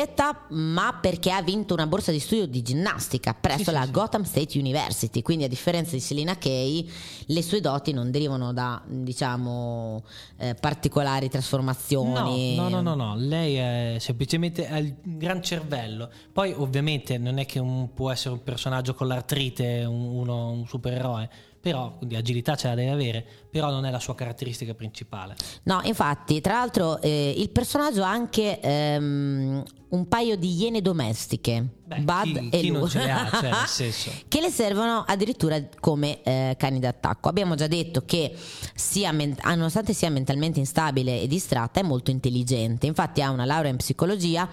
ma 0.50 0.98
perché 1.02 1.32
ha 1.32 1.42
vinto 1.42 1.74
una 1.74 1.88
borsa 1.88 2.12
di 2.12 2.20
studio 2.20 2.46
di 2.48 2.62
ginnastica 2.62 3.34
presso 3.34 3.58
Sì, 3.60 3.64
sì, 3.66 3.72
la 3.72 3.86
sì. 3.86 3.92
Gotham 3.92 4.24
State 4.24 4.58
University. 4.60 5.22
Quindi, 5.22 5.44
a 5.44 5.48
differenza 5.48 5.92
di 5.92 6.00
Selina 6.00 6.38
Kay, 6.38 6.90
le 7.28 7.42
sue 7.42 7.62
doti 7.62 7.92
non 7.94 8.12
derivano 8.12 8.54
da, 8.54 8.82
diciamo, 8.86 10.04
eh, 10.38 10.56
particolari 10.56 11.30
trasformazioni. 11.30 12.56
No, 12.56 12.70
no, 12.70 12.82
no, 12.82 12.96
no, 12.96 13.06
no, 13.08 13.16
lei 13.18 13.56
è 13.56 13.96
semplicemente 14.00 14.68
ha 14.68 14.78
il 14.78 14.96
gran 15.04 15.42
cervello. 15.42 16.10
Poi 16.32 16.54
ovviamente 16.56 17.18
non 17.18 17.38
è 17.40 17.46
che 17.46 17.60
un- 17.60 17.94
può 17.94 18.12
essere 18.12 18.34
un 18.34 18.44
personaggio 18.44 18.94
con 18.94 19.08
l'artrite, 19.08 19.84
un, 19.86 20.02
uno, 20.18 20.50
un 20.52 20.66
supereroe, 20.68 21.30
però 21.60 21.98
di 22.02 22.16
agilità 22.16 22.56
ce 22.56 22.68
la 22.68 22.76
deve 22.76 22.92
avere, 22.92 23.26
però 23.50 23.70
non 23.70 23.86
è 23.86 23.92
la 23.92 24.00
sua 24.00 24.16
caratteristica 24.16 24.74
principale. 24.74 25.36
No, 25.64 25.82
infatti, 25.84 26.42
tra 26.42 26.54
l'altro, 26.54 27.02
eh, 27.02 27.34
il 27.36 27.50
personaggio 27.50 28.04
ha 28.04 28.10
anche 28.10 28.60
ehm, 28.60 29.64
un 29.90 30.08
paio 30.08 30.36
di 30.36 30.54
iene 30.56 30.82
domestiche. 30.82 31.66
Beh, 31.88 32.00
Bud 32.00 32.24
chi- 32.24 32.50
e 32.50 32.60
chi 32.60 32.90
ce 32.90 33.00
le 33.00 33.12
ha, 33.12 33.66
cioè, 33.66 33.92
che 34.28 34.42
le 34.42 34.50
servono 34.50 35.06
addirittura 35.08 35.58
come 35.80 36.22
eh, 36.24 36.56
cani 36.58 36.80
d'attacco. 36.80 37.30
Abbiamo 37.30 37.56
già 37.56 37.68
detto 37.68 38.04
che 38.06 38.36
sia 38.76 39.14
men- 39.14 39.38
ah, 39.40 39.56
nonostante 39.56 39.94
sia 39.94 40.10
mentalmente 40.10 40.60
instabile 40.60 41.22
e 41.22 41.28
distratta 41.28 41.80
è 41.80 41.84
molto 41.84 42.12
intelligente, 42.12 42.88
infatti 42.88 43.22
ha 43.22 43.30
una 43.30 43.46
laurea 43.46 43.72
in 43.72 43.78
psicologia 43.78 44.50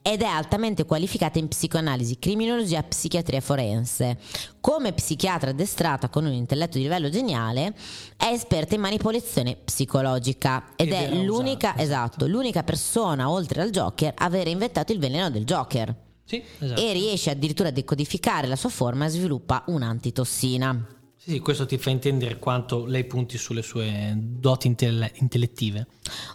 ed 0.00 0.22
è 0.22 0.26
altamente 0.26 0.84
qualificata 0.84 1.40
in 1.40 1.48
psicoanalisi, 1.48 2.20
criminologia 2.20 2.78
e 2.78 2.84
psichiatria 2.84 3.40
forense. 3.40 4.18
Come 4.60 4.92
psichiatra 4.92 5.50
addestrata 5.50 6.08
con 6.08 6.24
un 6.24 6.32
intelletto 6.32 6.76
di 6.76 6.84
livello 6.84 7.08
geniale, 7.08 7.74
è 8.16 8.35
esperta 8.36 8.74
in 8.74 8.80
manipolazione 8.80 9.56
psicologica 9.56 10.72
ed 10.76 10.88
Ed 10.88 10.92
è 10.94 11.14
l'unica, 11.14 11.68
usata, 11.70 11.82
esatto, 11.82 12.26
l'unica 12.26 12.62
persona 12.62 13.28
oltre 13.30 13.62
al 13.62 13.70
Joker 13.70 14.12
a 14.16 14.24
aver 14.24 14.46
inventato 14.48 14.92
il 14.92 14.98
veleno 14.98 15.30
del 15.30 15.44
Joker 15.44 15.94
Sì, 16.24 16.42
esatto. 16.58 16.80
e 16.80 16.92
riesce 16.92 17.30
addirittura 17.30 17.68
a 17.68 17.72
decodificare 17.72 18.46
la 18.46 18.56
sua 18.56 18.70
forma 18.70 19.06
e 19.06 19.08
sviluppa 19.08 19.64
un'antitossina. 19.66 20.86
Sì, 21.16 21.32
sì, 21.32 21.38
questo 21.40 21.66
ti 21.66 21.76
fa 21.76 21.90
intendere 21.90 22.38
quanto 22.38 22.84
lei 22.84 23.04
punti 23.04 23.36
sulle 23.36 23.62
sue 23.62 24.12
doti 24.16 24.68
intelle- 24.68 25.10
intellettive. 25.14 25.88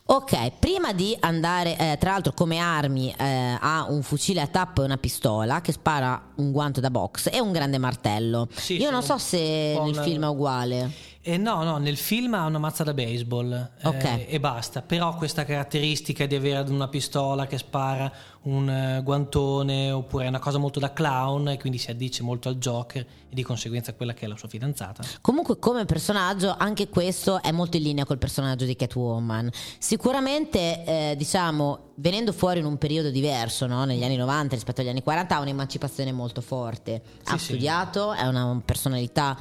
Ok, 0.07 0.51
prima 0.59 0.91
di 0.91 1.15
andare, 1.21 1.77
eh, 1.77 1.97
tra 1.97 2.11
l'altro 2.11 2.33
come 2.33 2.57
armi 2.57 3.09
eh, 3.17 3.57
ha 3.57 3.85
un 3.87 4.03
fucile 4.03 4.41
a 4.41 4.47
tappo 4.47 4.81
e 4.81 4.85
una 4.85 4.97
pistola 4.97 5.61
che 5.61 5.71
spara 5.71 6.31
un 6.35 6.51
guanto 6.51 6.81
da 6.81 6.89
box 6.89 7.29
e 7.31 7.39
un 7.39 7.53
grande 7.53 7.77
martello. 7.77 8.49
Sì, 8.53 8.81
Io 8.81 8.91
non 8.91 9.01
so 9.01 9.17
se 9.17 9.79
nel 9.81 9.95
film 9.95 10.25
è 10.25 10.27
uguale. 10.27 10.91
E 11.23 11.37
no, 11.37 11.63
no, 11.63 11.77
nel 11.77 11.97
film 11.97 12.33
ha 12.33 12.45
una 12.45 12.57
mazza 12.57 12.83
da 12.83 12.95
baseball 12.95 13.51
eh, 13.53 13.87
Ok. 13.87 14.25
e 14.27 14.39
basta, 14.39 14.81
però 14.81 15.15
questa 15.15 15.45
caratteristica 15.45 16.25
di 16.25 16.33
avere 16.33 16.67
una 16.71 16.87
pistola 16.87 17.45
che 17.45 17.59
spara 17.59 18.11
un 18.43 18.69
eh, 18.69 19.01
guantone 19.03 19.91
oppure 19.91 20.25
è 20.25 20.27
una 20.27 20.39
cosa 20.39 20.57
molto 20.57 20.79
da 20.79 20.93
clown 20.93 21.49
e 21.49 21.59
quindi 21.59 21.77
si 21.77 21.91
addice 21.91 22.23
molto 22.23 22.49
al 22.49 22.55
Joker 22.55 23.01
e 23.01 23.35
di 23.35 23.43
conseguenza 23.43 23.91
a 23.91 23.93
quella 23.93 24.13
che 24.13 24.25
è 24.25 24.27
la 24.27 24.37
sua 24.37 24.47
fidanzata. 24.47 25.03
Comunque 25.21 25.59
come 25.59 25.85
personaggio 25.85 26.55
anche 26.57 26.89
questo 26.89 27.41
è 27.41 27.51
molto 27.51 27.77
in 27.77 27.83
linea 27.83 28.05
col 28.05 28.17
personaggio 28.17 28.65
di 28.65 28.75
Catwoman. 28.75 29.49
Sicuramente 29.77 30.83
eh, 30.83 31.15
diciamo 31.15 31.89
venendo 31.95 32.33
fuori 32.33 32.59
in 32.59 32.65
un 32.65 32.79
periodo 32.79 33.11
diverso, 33.11 33.67
no? 33.67 33.85
negli 33.85 34.03
anni 34.03 34.15
90 34.15 34.55
rispetto 34.55 34.81
agli 34.81 34.89
anni 34.89 35.03
40 35.03 35.35
ha 35.35 35.39
un'emancipazione 35.39 36.11
molto 36.11 36.41
forte. 36.41 37.01
ha 37.25 37.37
sì. 37.37 37.45
studiato, 37.45 38.13
è 38.13 38.25
una 38.25 38.59
personalità 38.65 39.37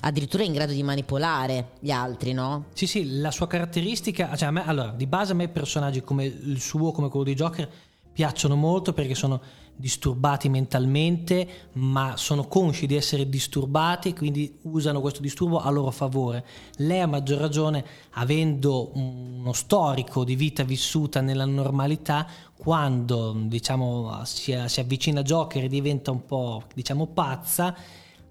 addirittura 0.00 0.44
in 0.44 0.52
grado 0.52 0.72
di 0.72 0.82
manipolare 0.82 1.70
gli 1.80 1.90
altri, 1.90 2.32
no? 2.32 2.66
Sì, 2.74 2.86
sì, 2.86 3.18
la 3.18 3.30
sua 3.30 3.46
caratteristica, 3.46 4.36
cioè 4.36 4.48
a 4.48 4.50
me, 4.52 4.64
allora, 4.64 4.90
di 4.90 5.06
base 5.06 5.32
a 5.32 5.34
me 5.34 5.48
personaggi 5.48 6.02
come 6.02 6.24
il 6.24 6.60
suo, 6.60 6.92
come 6.92 7.08
quello 7.08 7.24
di 7.24 7.34
Joker, 7.34 7.68
piacciono 8.14 8.54
molto 8.54 8.92
perché 8.92 9.14
sono 9.14 9.40
disturbati 9.76 10.48
mentalmente, 10.48 11.68
ma 11.72 12.16
sono 12.16 12.46
consci 12.46 12.86
di 12.86 12.94
essere 12.94 13.28
disturbati 13.28 14.10
e 14.10 14.14
quindi 14.14 14.58
usano 14.62 15.00
questo 15.00 15.20
disturbo 15.20 15.60
a 15.60 15.68
loro 15.70 15.90
favore. 15.90 16.44
Lei 16.76 17.00
a 17.00 17.06
maggior 17.06 17.40
ragione, 17.40 17.84
avendo 18.12 18.92
uno 18.94 19.52
storico 19.52 20.22
di 20.22 20.36
vita 20.36 20.62
vissuta 20.62 21.20
nella 21.20 21.44
normalità, 21.44 22.26
quando 22.56 23.34
diciamo 23.36 24.20
si, 24.24 24.56
si 24.66 24.80
avvicina 24.80 25.20
a 25.20 25.24
Joker 25.24 25.64
e 25.64 25.68
diventa 25.68 26.12
un 26.12 26.24
po' 26.24 26.62
diciamo 26.72 27.08
pazza, 27.08 27.76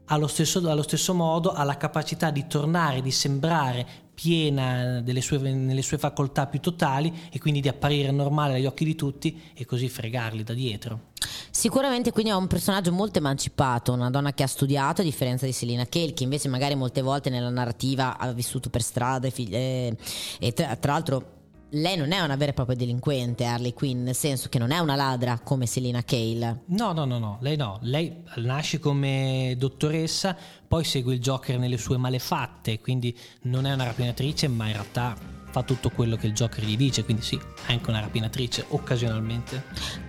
allo 0.05 0.27
stesso, 0.27 0.59
allo 0.69 0.81
stesso 0.81 1.13
modo 1.13 1.51
ha 1.51 1.63
la 1.63 1.77
capacità 1.77 2.29
di 2.29 2.45
tornare, 2.47 3.01
di 3.01 3.11
sembrare 3.11 3.87
piena 4.13 5.03
sue, 5.20 5.38
nelle 5.39 5.82
sue 5.82 5.98
facoltà 5.98 6.48
più 6.48 6.60
totali 6.60 7.12
e 7.32 7.39
quindi 7.39 7.62
di 7.62 7.67
apparire 7.67 8.12
normale 8.12 8.55
agli 8.55 8.65
occhi 8.65 8.86
di 8.86 8.96
tutti 8.96 9.41
e 9.53 9.65
così 9.65 9.89
fregarli 9.89 10.43
da 10.43 10.53
dietro. 10.53 11.12
Sicuramente 11.50 12.12
quindi 12.12 12.32
è 12.32 12.36
un 12.36 12.48
personaggio 12.48 12.91
molto 12.91 13.20
emancipato, 13.20 13.93
una 13.93 14.10
donna 14.10 14.34
che 14.34 14.43
ha 14.43 14.48
studiato 14.48 15.01
a 15.01 15.03
differenza 15.03 15.46
di 15.46 15.51
Selina 15.51 15.86
Kale 15.86 16.13
che 16.13 16.24
invece 16.24 16.48
magari 16.48 16.75
molte 16.75 17.01
volte 17.01 17.29
nella 17.29 17.50
narrativa 17.50 18.17
ha 18.17 18.32
vissuto 18.32 18.70
per 18.70 18.82
strada 18.82 19.27
e, 19.27 19.32
figli- 19.32 19.55
e- 19.55 19.96
e 20.39 20.53
tra 20.53 20.91
l'altro 20.91 21.41
lei 21.73 21.97
non 21.97 22.11
è 22.11 22.19
una 22.19 22.35
vera 22.35 22.51
e 22.51 22.53
propria 22.53 22.75
delinquente 22.75 23.45
Harley 23.45 23.73
Quinn, 23.73 24.03
nel 24.03 24.15
senso 24.15 24.49
che 24.49 24.59
non 24.59 24.71
è 24.71 24.79
una 24.79 24.95
ladra 24.95 25.39
come 25.39 25.65
Selina 25.65 26.03
Kale. 26.03 26.63
No, 26.67 26.91
no, 26.91 27.05
no, 27.05 27.17
no, 27.17 27.37
lei 27.41 27.55
no, 27.55 27.79
lei 27.81 28.23
nasce 28.35 28.79
come 28.79 29.55
dottoressa, 29.57 30.35
poi 30.67 30.83
segue 30.83 31.15
il 31.15 31.19
Joker 31.19 31.57
nelle 31.57 31.77
sue 31.77 31.97
malefatte, 31.97 32.79
quindi 32.79 33.17
non 33.43 33.65
è 33.65 33.73
una 33.73 33.85
rapinatrice, 33.85 34.47
ma 34.47 34.67
in 34.67 34.73
realtà 34.73 35.41
fa 35.49 35.61
tutto 35.63 35.89
quello 35.91 36.15
che 36.15 36.27
il 36.27 36.33
Joker 36.33 36.63
gli 36.63 36.77
dice, 36.77 37.03
quindi 37.03 37.23
sì, 37.23 37.39
è 37.65 37.71
anche 37.71 37.89
una 37.89 37.99
rapinatrice 38.01 38.65
occasionalmente. 38.69 39.63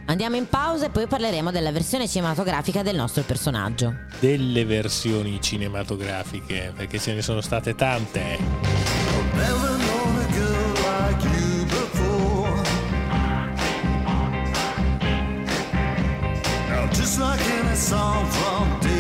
Andiamo 0.07 0.37
in 0.37 0.49
pausa 0.49 0.87
e 0.87 0.91
poi 0.91 1.07
parleremo 1.07 1.51
della 1.51 1.73
versione 1.73 2.09
cinematografica 2.09 2.83
del 2.83 2.97
nostro 2.97 3.23
personaggio. 3.25 3.95
Delle 4.21 4.65
versioni 4.65 5.41
cinematografiche, 5.41 6.73
perché 6.75 6.99
ce 6.99 7.15
ne 7.15 7.23
sono 7.23 7.41
state 7.41 7.75
tante. 7.75 8.39
eh. 8.39 9.94
Just 17.05 17.21
like 17.21 17.41
in 17.51 17.67
a 17.67 17.77
song 17.77 18.25
from 18.31 18.94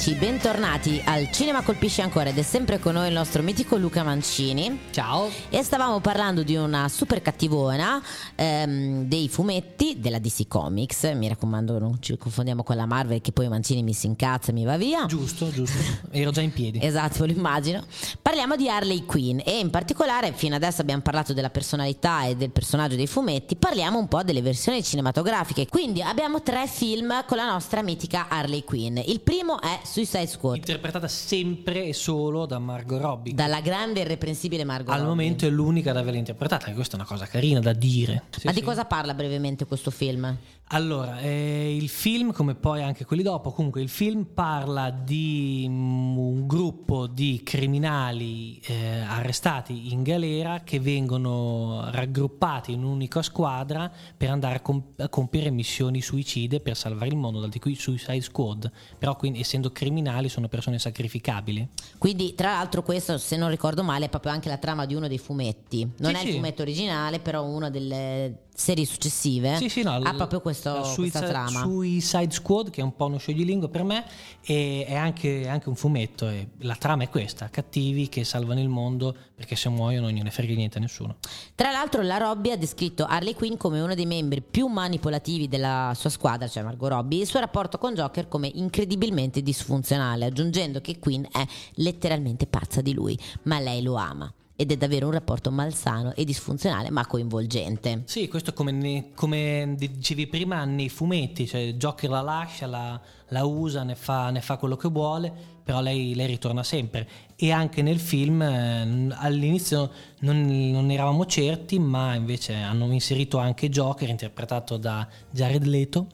amici, 0.00 0.14
bentornati 0.14 1.02
al 1.04 1.30
Cinema 1.30 1.62
Colpisce 1.62 2.00
Ancora 2.00 2.30
ed 2.30 2.38
è 2.38 2.42
sempre 2.42 2.78
con 2.78 2.94
noi 2.94 3.08
il 3.08 3.12
nostro 3.12 3.42
mitico 3.42 3.76
Luca 3.76 4.02
Mancini. 4.02 4.78
Ciao. 4.90 5.28
E 5.50 5.62
stavamo 5.62 6.00
parlando 6.00 6.42
di 6.42 6.56
una 6.56 6.88
super 6.88 7.20
cattivona 7.20 8.02
ehm, 8.34 9.04
dei 9.04 9.28
fumetti 9.28 10.00
della 10.00 10.18
DC 10.18 10.48
Comics. 10.48 11.04
Mi 11.14 11.28
raccomando, 11.28 11.78
non 11.78 11.98
ci 12.00 12.16
confondiamo 12.16 12.62
con 12.62 12.76
la 12.76 12.86
Marvel, 12.86 13.20
che 13.20 13.32
poi 13.32 13.48
Mancini 13.48 13.82
mi 13.82 13.92
si 13.92 14.06
incazza 14.06 14.50
e 14.50 14.54
mi 14.54 14.64
va 14.64 14.78
via. 14.78 15.04
Giusto, 15.04 15.50
giusto. 15.50 15.78
Ero 16.10 16.30
già 16.30 16.40
in 16.40 16.52
piedi. 16.52 16.78
Esatto, 16.90 17.24
lo 17.26 17.32
immagino. 17.32 17.84
Parliamo 18.20 18.56
di 18.56 18.68
Harley 18.68 19.04
Quinn 19.04 19.38
e 19.44 19.58
in 19.58 19.70
particolare, 19.70 20.32
fino 20.32 20.56
adesso 20.56 20.80
abbiamo 20.80 21.02
parlato 21.02 21.32
della 21.32 21.50
personalità 21.50 22.24
e 22.24 22.36
del 22.36 22.50
personaggio 22.50 22.96
dei 22.96 23.06
fumetti, 23.06 23.54
parliamo 23.54 23.98
un 23.98 24.08
po' 24.08 24.22
delle 24.22 24.42
versioni 24.42 24.82
cinematografiche. 24.82 25.68
Quindi 25.68 26.02
abbiamo 26.02 26.42
tre 26.42 26.66
film 26.66 27.24
con 27.26 27.36
la 27.36 27.44
nostra 27.48 27.82
mitica 27.82 28.26
Harley 28.28 28.64
Quinn. 28.64 28.96
Il 28.96 29.20
primo 29.20 29.60
è 29.60 29.78
Suicide 29.90 30.26
Squad, 30.26 30.56
Interpretata 30.56 31.08
sempre 31.08 31.84
e 31.86 31.92
solo 31.92 32.46
da 32.46 32.58
Margot 32.58 33.00
Robbie. 33.00 33.34
dalla 33.34 33.60
grande 33.60 34.00
e 34.00 34.04
irreprensibile 34.04 34.64
Margot 34.64 34.88
Al 34.90 35.00
Robbie. 35.00 35.08
momento 35.10 35.46
è 35.46 35.50
l'unica 35.50 35.90
ad 35.90 35.96
averla 35.96 36.18
interpretata, 36.18 36.66
e 36.66 36.74
questa 36.74 36.94
è 36.96 37.00
una 37.00 37.08
cosa 37.08 37.26
carina 37.26 37.60
da 37.60 37.72
dire. 37.72 38.24
Sì, 38.30 38.46
Ma 38.46 38.52
di 38.52 38.58
sì. 38.58 38.64
cosa 38.64 38.84
parla 38.84 39.14
brevemente 39.14 39.66
questo 39.66 39.90
film? 39.90 40.36
Allora, 40.72 41.18
eh, 41.18 41.74
il 41.74 41.88
film, 41.88 42.32
come 42.32 42.54
poi 42.54 42.80
anche 42.80 43.04
quelli 43.04 43.24
dopo, 43.24 43.50
comunque 43.50 43.80
il 43.82 43.88
film 43.88 44.24
parla 44.32 44.90
di 44.90 45.66
mm, 45.68 46.16
un 46.16 46.46
gruppo 46.46 47.08
di 47.08 47.40
criminali 47.42 48.60
eh, 48.60 49.00
arrestati 49.00 49.92
in 49.92 50.04
galera 50.04 50.60
che 50.62 50.78
vengono 50.78 51.88
raggruppati 51.90 52.70
in 52.72 52.84
un'unica 52.84 53.20
squadra 53.20 53.90
per 54.16 54.30
andare 54.30 54.56
a, 54.56 54.60
comp- 54.60 55.00
a 55.00 55.08
compiere 55.08 55.50
missioni 55.50 56.00
suicide 56.00 56.60
per 56.60 56.76
salvare 56.76 57.08
il 57.10 57.16
mondo, 57.16 57.40
dal 57.40 57.50
di 57.50 57.58
cui 57.58 57.74
Suicide 57.74 58.20
Squad. 58.20 58.70
Però 58.96 59.16
quindi, 59.16 59.40
essendo 59.40 59.72
criminali 59.80 60.28
sono 60.28 60.46
persone 60.46 60.78
sacrificabili. 60.78 61.66
Quindi, 61.96 62.34
tra 62.34 62.50
l'altro, 62.52 62.82
questo, 62.82 63.16
se 63.16 63.36
non 63.38 63.48
ricordo 63.48 63.82
male, 63.82 64.04
è 64.04 64.08
proprio 64.10 64.30
anche 64.30 64.50
la 64.50 64.58
trama 64.58 64.84
di 64.84 64.94
uno 64.94 65.08
dei 65.08 65.16
fumetti. 65.16 65.88
Non 66.00 66.10
Sì, 66.14 66.16
è 66.20 66.22
il 66.22 66.28
sì. 66.28 66.34
fumetto 66.34 66.60
originale, 66.60 67.18
però 67.18 67.44
una 67.44 67.70
delle 67.70 68.40
serie 68.60 68.84
successive 68.84 69.56
Sì, 69.56 69.68
sì, 69.68 69.82
no, 69.82 69.92
ha 69.92 70.12
l- 70.12 70.16
proprio 70.16 70.40
questo, 70.40 70.68
la 70.68 70.80
questa 70.80 70.94
Suicide, 70.94 71.26
trama. 71.26 71.60
Suicide 71.62 72.30
Squad, 72.30 72.70
che 72.70 72.82
è 72.82 72.84
un 72.84 72.94
po' 72.94 73.06
uno 73.06 73.16
scioglilingua 73.16 73.68
per 73.68 73.82
me, 73.84 74.04
e 74.42 74.84
è 74.86 74.94
anche, 74.94 75.48
anche 75.48 75.68
un 75.68 75.74
fumetto. 75.74 76.28
E 76.28 76.48
la 76.58 76.76
trama 76.76 77.04
è 77.04 77.08
questa: 77.08 77.48
cattivi 77.48 78.08
che 78.08 78.22
salvano 78.24 78.60
il 78.60 78.68
mondo 78.68 79.16
perché 79.34 79.56
se 79.56 79.68
muoiono 79.70 80.06
non 80.06 80.14
gliene 80.14 80.30
frega 80.30 80.54
niente 80.54 80.78
a 80.78 80.80
nessuno. 80.80 81.16
Tra 81.54 81.70
l'altro, 81.70 82.02
la 82.02 82.18
Robbie 82.18 82.52
ha 82.52 82.56
descritto 82.56 83.06
Harley 83.06 83.34
Quinn 83.34 83.56
come 83.56 83.80
uno 83.80 83.94
dei 83.94 84.06
membri 84.06 84.42
più 84.42 84.66
manipolativi 84.66 85.48
della 85.48 85.92
sua 85.96 86.10
squadra, 86.10 86.46
cioè 86.46 86.62
Margot 86.62 86.90
Robbie, 86.90 87.18
e 87.18 87.22
il 87.22 87.28
suo 87.28 87.40
rapporto 87.40 87.78
con 87.78 87.94
Joker 87.94 88.28
come 88.28 88.50
incredibilmente 88.52 89.42
disfunzionale, 89.42 90.26
aggiungendo 90.26 90.80
che 90.80 90.98
Quinn 90.98 91.24
è 91.24 91.44
letteralmente 91.76 92.46
pazza 92.46 92.82
di 92.82 92.92
lui, 92.92 93.18
ma 93.44 93.58
lei 93.58 93.82
lo 93.82 93.94
ama. 93.94 94.32
Ed 94.60 94.72
è 94.72 94.76
davvero 94.76 95.06
un 95.06 95.12
rapporto 95.12 95.50
malsano 95.50 96.12
e 96.14 96.22
disfunzionale, 96.22 96.90
ma 96.90 97.06
coinvolgente. 97.06 98.02
Sì, 98.04 98.28
questo 98.28 98.52
come, 98.52 99.06
come 99.14 99.74
dicevi 99.74 100.26
prima 100.26 100.66
nei 100.66 100.90
fumetti, 100.90 101.46
cioè 101.46 101.72
Joker 101.78 102.10
la 102.10 102.20
lascia, 102.20 102.66
la, 102.66 103.00
la 103.28 103.44
usa, 103.44 103.84
ne 103.84 103.94
fa, 103.94 104.28
ne 104.28 104.42
fa 104.42 104.58
quello 104.58 104.76
che 104.76 104.90
vuole, 104.90 105.32
però 105.64 105.80
lei, 105.80 106.14
lei 106.14 106.26
ritorna 106.26 106.62
sempre. 106.62 107.08
E 107.36 107.52
anche 107.52 107.80
nel 107.80 107.98
film 107.98 108.42
eh, 108.42 109.08
all'inizio 109.12 109.90
non, 110.18 110.42
non 110.42 110.90
eravamo 110.90 111.24
certi, 111.24 111.78
ma 111.78 112.14
invece 112.14 112.52
hanno 112.52 112.92
inserito 112.92 113.38
anche 113.38 113.70
Joker, 113.70 114.10
interpretato 114.10 114.76
da 114.76 115.08
Jared 115.30 115.64
Leto. 115.64 116.06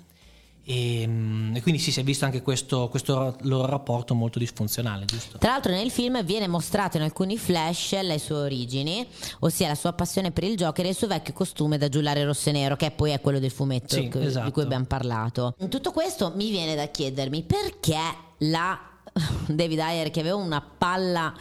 E, 0.68 1.04
mm, 1.06 1.54
e 1.54 1.62
quindi 1.62 1.80
sì, 1.80 1.92
si 1.92 2.00
è 2.00 2.02
visto 2.02 2.24
anche 2.24 2.42
questo, 2.42 2.88
questo 2.88 3.36
loro 3.42 3.66
rapporto 3.66 4.14
molto 4.16 4.40
disfunzionale, 4.40 5.04
giusto? 5.04 5.38
Tra 5.38 5.50
l'altro 5.52 5.70
nel 5.70 5.92
film 5.92 6.24
viene 6.24 6.48
mostrato 6.48 6.96
in 6.96 7.04
alcuni 7.04 7.38
flash 7.38 8.00
le 8.02 8.18
sue 8.18 8.34
origini, 8.36 9.06
ossia 9.40 9.68
la 9.68 9.76
sua 9.76 9.92
passione 9.92 10.32
per 10.32 10.42
il 10.42 10.56
Joker 10.56 10.84
e 10.84 10.88
il 10.88 10.96
suo 10.96 11.06
vecchio 11.06 11.32
costume 11.34 11.78
da 11.78 11.88
giullare 11.88 12.24
rosso 12.24 12.48
e 12.48 12.52
nero, 12.52 12.74
che 12.74 12.90
poi 12.90 13.12
è 13.12 13.20
quello 13.20 13.38
del 13.38 13.52
fumetto 13.52 13.94
Sì, 13.94 14.08
che- 14.08 14.18
di 14.18 14.26
esatto. 14.26 14.50
cui 14.50 14.62
abbiamo 14.62 14.86
parlato. 14.86 15.54
In 15.58 15.68
tutto 15.68 15.92
questo 15.92 16.32
mi 16.34 16.50
viene 16.50 16.74
da 16.74 16.88
chiedermi 16.88 17.44
perché 17.44 17.98
la 18.38 18.76
David 19.46 19.78
Ayer 19.78 20.10
che 20.10 20.20
aveva 20.20 20.36
una 20.36 20.60
palla 20.60 21.32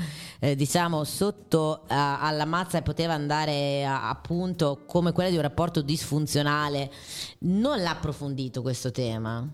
eh, 0.45 0.55
diciamo 0.55 1.03
sotto 1.03 1.81
eh, 1.84 1.95
alla 1.95 2.45
mazza 2.45 2.77
e 2.77 2.81
poteva 2.84 3.13
andare 3.13 3.84
a- 3.84 4.10
appunto 4.10 4.84
come 4.86 5.12
quella 5.12 5.29
di 5.29 5.36
un 5.38 5.41
rapporto 5.41 5.81
disfunzionale 5.81 6.91
non 7.39 7.81
l'ha 7.81 7.91
approfondito 7.91 8.62
questo 8.62 8.91
tema 8.91 9.47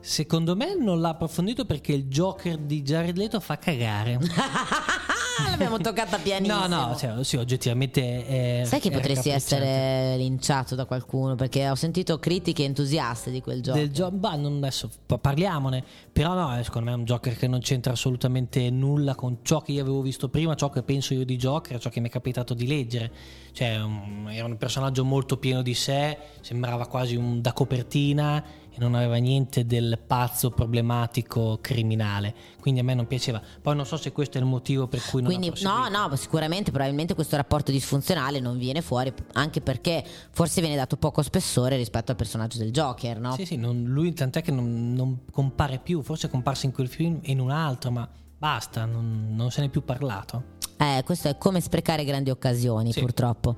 Secondo 0.00 0.56
me 0.56 0.74
non 0.74 1.00
l'ha 1.00 1.10
approfondito 1.10 1.66
perché 1.66 1.92
il 1.92 2.06
Joker 2.06 2.56
di 2.56 2.82
Jared 2.82 3.18
Leto 3.18 3.38
fa 3.38 3.58
cagare. 3.58 4.18
l'abbiamo 5.48 5.78
toccata 5.78 6.18
pianissimo 6.18 6.66
No, 6.66 6.88
no, 6.88 6.96
cioè, 6.96 7.24
sì, 7.24 7.36
oggettivamente 7.36 8.26
è, 8.26 8.64
Sai 8.64 8.80
che 8.80 8.90
potresti 8.90 9.30
essere 9.30 10.16
linciato 10.16 10.74
da 10.74 10.84
qualcuno 10.84 11.34
perché 11.34 11.68
ho 11.68 11.74
sentito 11.74 12.18
critiche 12.18 12.64
entusiaste 12.64 13.30
di 13.30 13.40
quel 13.40 13.62
gioco. 13.62 13.78
Del 13.78 13.90
gio- 13.90 14.10
bah, 14.10 14.36
non 14.36 14.56
adesso 14.56 14.90
pa- 15.06 15.18
parliamone, 15.18 15.84
però 16.12 16.34
no, 16.34 16.58
eh, 16.58 16.62
secondo 16.64 16.90
me 16.90 16.96
è 16.96 16.98
un 16.98 17.04
Joker 17.04 17.36
che 17.36 17.46
non 17.46 17.60
c'entra 17.60 17.92
assolutamente 17.92 18.70
nulla 18.70 19.14
con 19.14 19.38
ciò 19.42 19.60
che 19.60 19.72
io 19.72 19.82
avevo 19.82 20.00
visto 20.00 20.28
prima, 20.28 20.54
ciò 20.54 20.70
che 20.70 20.82
penso 20.82 21.14
io 21.14 21.24
di 21.24 21.36
Joker, 21.36 21.78
ciò 21.78 21.90
che 21.90 22.00
mi 22.00 22.08
è 22.08 22.10
capitato 22.10 22.54
di 22.54 22.66
leggere. 22.66 23.10
Cioè, 23.52 23.80
um, 23.80 24.28
era 24.30 24.46
un 24.46 24.56
personaggio 24.56 25.04
molto 25.04 25.36
pieno 25.36 25.62
di 25.62 25.74
sé, 25.74 26.18
sembrava 26.40 26.86
quasi 26.86 27.16
un 27.16 27.40
da 27.40 27.52
copertina 27.52 28.42
e 28.74 28.80
non 28.80 28.94
aveva 28.94 29.16
niente 29.16 29.64
del 29.66 30.00
pazzo 30.04 30.50
problematico 30.50 31.58
criminale. 31.60 32.34
Quindi 32.60 32.80
a 32.80 32.82
me 32.82 32.94
non 32.94 33.06
piaceva. 33.06 33.40
Poi 33.62 33.76
non 33.76 33.86
so 33.86 33.96
se 33.96 34.10
questo 34.10 34.38
è 34.38 34.40
il 34.40 34.46
motivo 34.46 34.88
per 34.88 35.00
cui 35.08 35.22
non 35.22 35.30
Quindi 35.30 35.52
no, 35.62 35.88
no, 35.88 36.16
sicuramente 36.16 36.70
probabilmente 36.72 37.14
questo 37.14 37.36
rapporto 37.36 37.70
disfunzionale 37.70 38.40
non 38.40 38.58
viene 38.58 38.82
fuori 38.82 39.12
anche 39.34 39.60
perché 39.60 40.04
forse 40.30 40.60
viene 40.60 40.76
dato 40.76 40.96
poco 40.96 41.22
spessore 41.22 41.76
rispetto 41.76 42.10
al 42.10 42.16
personaggio 42.16 42.58
del 42.58 42.72
Joker, 42.72 43.20
no? 43.20 43.34
Sì, 43.34 43.44
sì, 43.46 43.56
non- 43.56 43.84
lui 43.84 44.12
tant'è 44.12 44.42
che 44.42 44.50
non, 44.50 44.92
non 44.92 45.20
compare 45.30 45.78
più, 45.78 46.02
forse 46.02 46.26
è 46.26 46.30
comparso 46.30 46.66
in 46.66 46.72
quel 46.72 46.88
film 46.88 47.20
e 47.22 47.30
in 47.30 47.38
un 47.38 47.50
altro, 47.50 47.90
ma 47.92 48.08
basta, 48.36 48.84
non, 48.86 49.28
non 49.30 49.50
se 49.52 49.60
n'è 49.60 49.68
più 49.68 49.84
parlato. 49.84 50.52
Eh, 50.76 51.02
questo 51.04 51.28
è 51.28 51.38
come 51.38 51.60
sprecare 51.60 52.04
grandi 52.04 52.30
occasioni, 52.30 52.92
Sì. 52.92 53.00
purtroppo. 53.00 53.56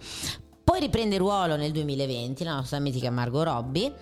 Poi 0.67 0.81
riprende 0.81 1.17
ruolo 1.17 1.55
nel 1.55 1.71
2020 1.71 2.43
la 2.43 2.55
nostra 2.55 2.81
mitica 2.81 3.09
Margot 3.09 3.45
Robbie 3.45 3.95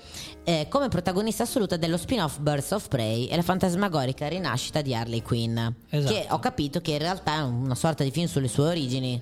eh, 0.45 0.67
come 0.71 0.89
protagonista 0.89 1.43
assoluta 1.43 1.77
dello 1.77 1.99
spin-off 1.99 2.39
Birds 2.39 2.71
of 2.71 2.89
Prey 2.89 3.27
e 3.27 3.37
la 3.37 3.43
fantasmagorica 3.43 4.29
rinascita 4.29 4.81
di 4.81 4.95
Harley 4.95 5.21
Quinn. 5.21 5.59
Esatto. 5.91 6.15
Che 6.15 6.27
ho 6.31 6.39
capito 6.39 6.81
che 6.81 6.93
in 6.93 6.99
realtà 7.01 7.35
è 7.35 7.43
una 7.43 7.75
sorta 7.75 8.03
di 8.03 8.11
film 8.11 8.29
sulle 8.29 8.49
sue 8.49 8.65
origini. 8.65 9.21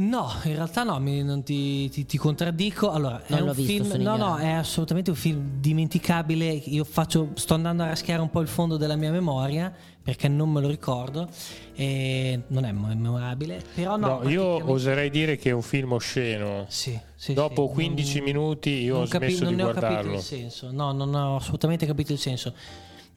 No, 0.00 0.30
in 0.44 0.54
realtà 0.54 0.82
no, 0.82 0.98
mi- 0.98 1.22
non 1.22 1.42
ti, 1.42 1.90
ti- 1.90 2.06
ti 2.06 2.16
contraddico. 2.16 2.90
Allora, 2.90 3.20
è 3.22 3.30
Non 3.32 3.40
l'ho 3.40 3.46
un 3.50 3.52
visto, 3.52 3.70
film. 3.72 3.84
sono 3.86 4.02
No, 4.02 4.16
no, 4.16 4.36
è 4.38 4.48
assolutamente 4.48 5.10
un 5.10 5.16
film 5.16 5.60
dimenticabile. 5.60 6.46
Io 6.46 6.84
faccio, 6.84 7.30
sto 7.34 7.52
andando 7.52 7.82
a 7.82 7.86
raschiare 7.88 8.22
un 8.22 8.30
po' 8.30 8.40
il 8.40 8.48
fondo 8.48 8.78
della 8.78 8.96
mia 8.96 9.10
memoria 9.10 9.70
perché 10.02 10.26
non 10.28 10.50
me 10.50 10.62
lo 10.62 10.68
ricordo. 10.68 11.28
E 11.74 12.40
non 12.46 12.64
è 12.64 12.72
memorabile. 12.72 13.62
Però 13.74 13.96
no, 13.98 14.20
No, 14.22 14.28
io 14.30 14.70
oserei 14.70 15.10
dire 15.10 15.36
che 15.36 15.50
è 15.50 15.52
un 15.52 15.60
film 15.62 15.92
osceno. 15.92 16.64
Sì, 16.68 16.98
sì, 17.14 17.34
Dopo 17.34 17.66
sì, 17.68 17.74
15 17.74 18.16
non- 18.16 18.24
minuti 18.24 18.70
io 18.70 18.94
non 18.94 19.02
ho 19.02 19.06
capi- 19.06 19.26
smesso 19.26 19.44
non 19.44 19.52
di 19.52 19.56
ne 19.58 19.62
ho 19.64 19.66
capito 19.66 19.86
guardarlo. 19.86 20.14
il 20.14 20.20
senso. 20.22 20.70
No, 20.72 20.92
non 20.92 21.14
ho 21.14 21.36
assolutamente 21.36 21.84
capito 21.84 22.12
il 22.12 22.18
senso. 22.18 22.54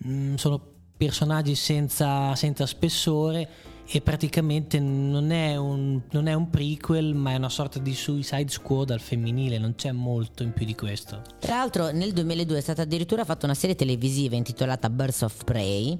Mm, 0.06 0.36
sono 0.36 0.60
personaggi 0.98 1.56
senza, 1.56 2.36
senza 2.36 2.66
spessore 2.66 3.48
e 3.86 4.02
praticamente 4.02 4.80
non 4.80 5.32
è, 5.32 5.56
un, 5.56 6.02
non 6.12 6.28
è 6.28 6.34
un 6.34 6.50
prequel, 6.50 7.14
ma 7.14 7.32
è 7.32 7.36
una 7.36 7.50
sorta 7.50 7.80
di 7.80 7.94
Suicide 7.94 8.50
Squad 8.50 8.92
al 8.92 9.00
femminile, 9.00 9.58
non 9.58 9.76
c'è 9.76 9.92
molto 9.92 10.44
in 10.44 10.54
più 10.54 10.66
di 10.66 10.76
questo. 10.76 11.22
Tra 11.40 11.56
l'altro 11.56 11.92
nel 11.92 12.14
2002 12.14 12.58
è 12.58 12.62
stata 12.62 12.84
addirittura 12.84 13.26
fatta 13.26 13.46
una 13.46 13.56
serie 13.56 13.76
televisiva 13.76 14.36
intitolata 14.36 14.90
Birds 14.90 15.22
of 15.22 15.44
Prey 15.44 16.00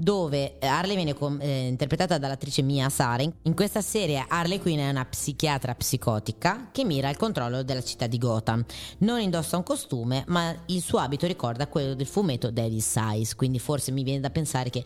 dove 0.00 0.58
Harley 0.60 0.94
viene 0.94 1.14
com- 1.14 1.40
eh, 1.40 1.66
interpretata 1.66 2.18
dall'attrice 2.18 2.62
Mia 2.62 2.88
Saren. 2.88 3.32
In 3.42 3.54
questa 3.54 3.80
serie 3.80 4.24
Harley 4.28 4.60
Quinn 4.60 4.78
è 4.78 4.88
una 4.88 5.04
psichiatra 5.04 5.74
psicotica 5.74 6.68
che 6.70 6.84
mira 6.84 7.08
al 7.08 7.16
controllo 7.16 7.64
della 7.64 7.82
città 7.82 8.06
di 8.06 8.16
Gotham. 8.16 8.64
Non 8.98 9.20
indossa 9.20 9.56
un 9.56 9.64
costume, 9.64 10.22
ma 10.28 10.54
il 10.66 10.80
suo 10.80 10.98
abito 10.98 11.26
ricorda 11.26 11.66
quello 11.66 11.94
del 11.94 12.06
fumetto 12.06 12.52
Devil's 12.52 12.86
Size, 12.88 13.34
quindi 13.34 13.58
forse 13.58 13.90
mi 13.90 14.04
viene 14.04 14.20
da 14.20 14.30
pensare 14.30 14.70
che 14.70 14.84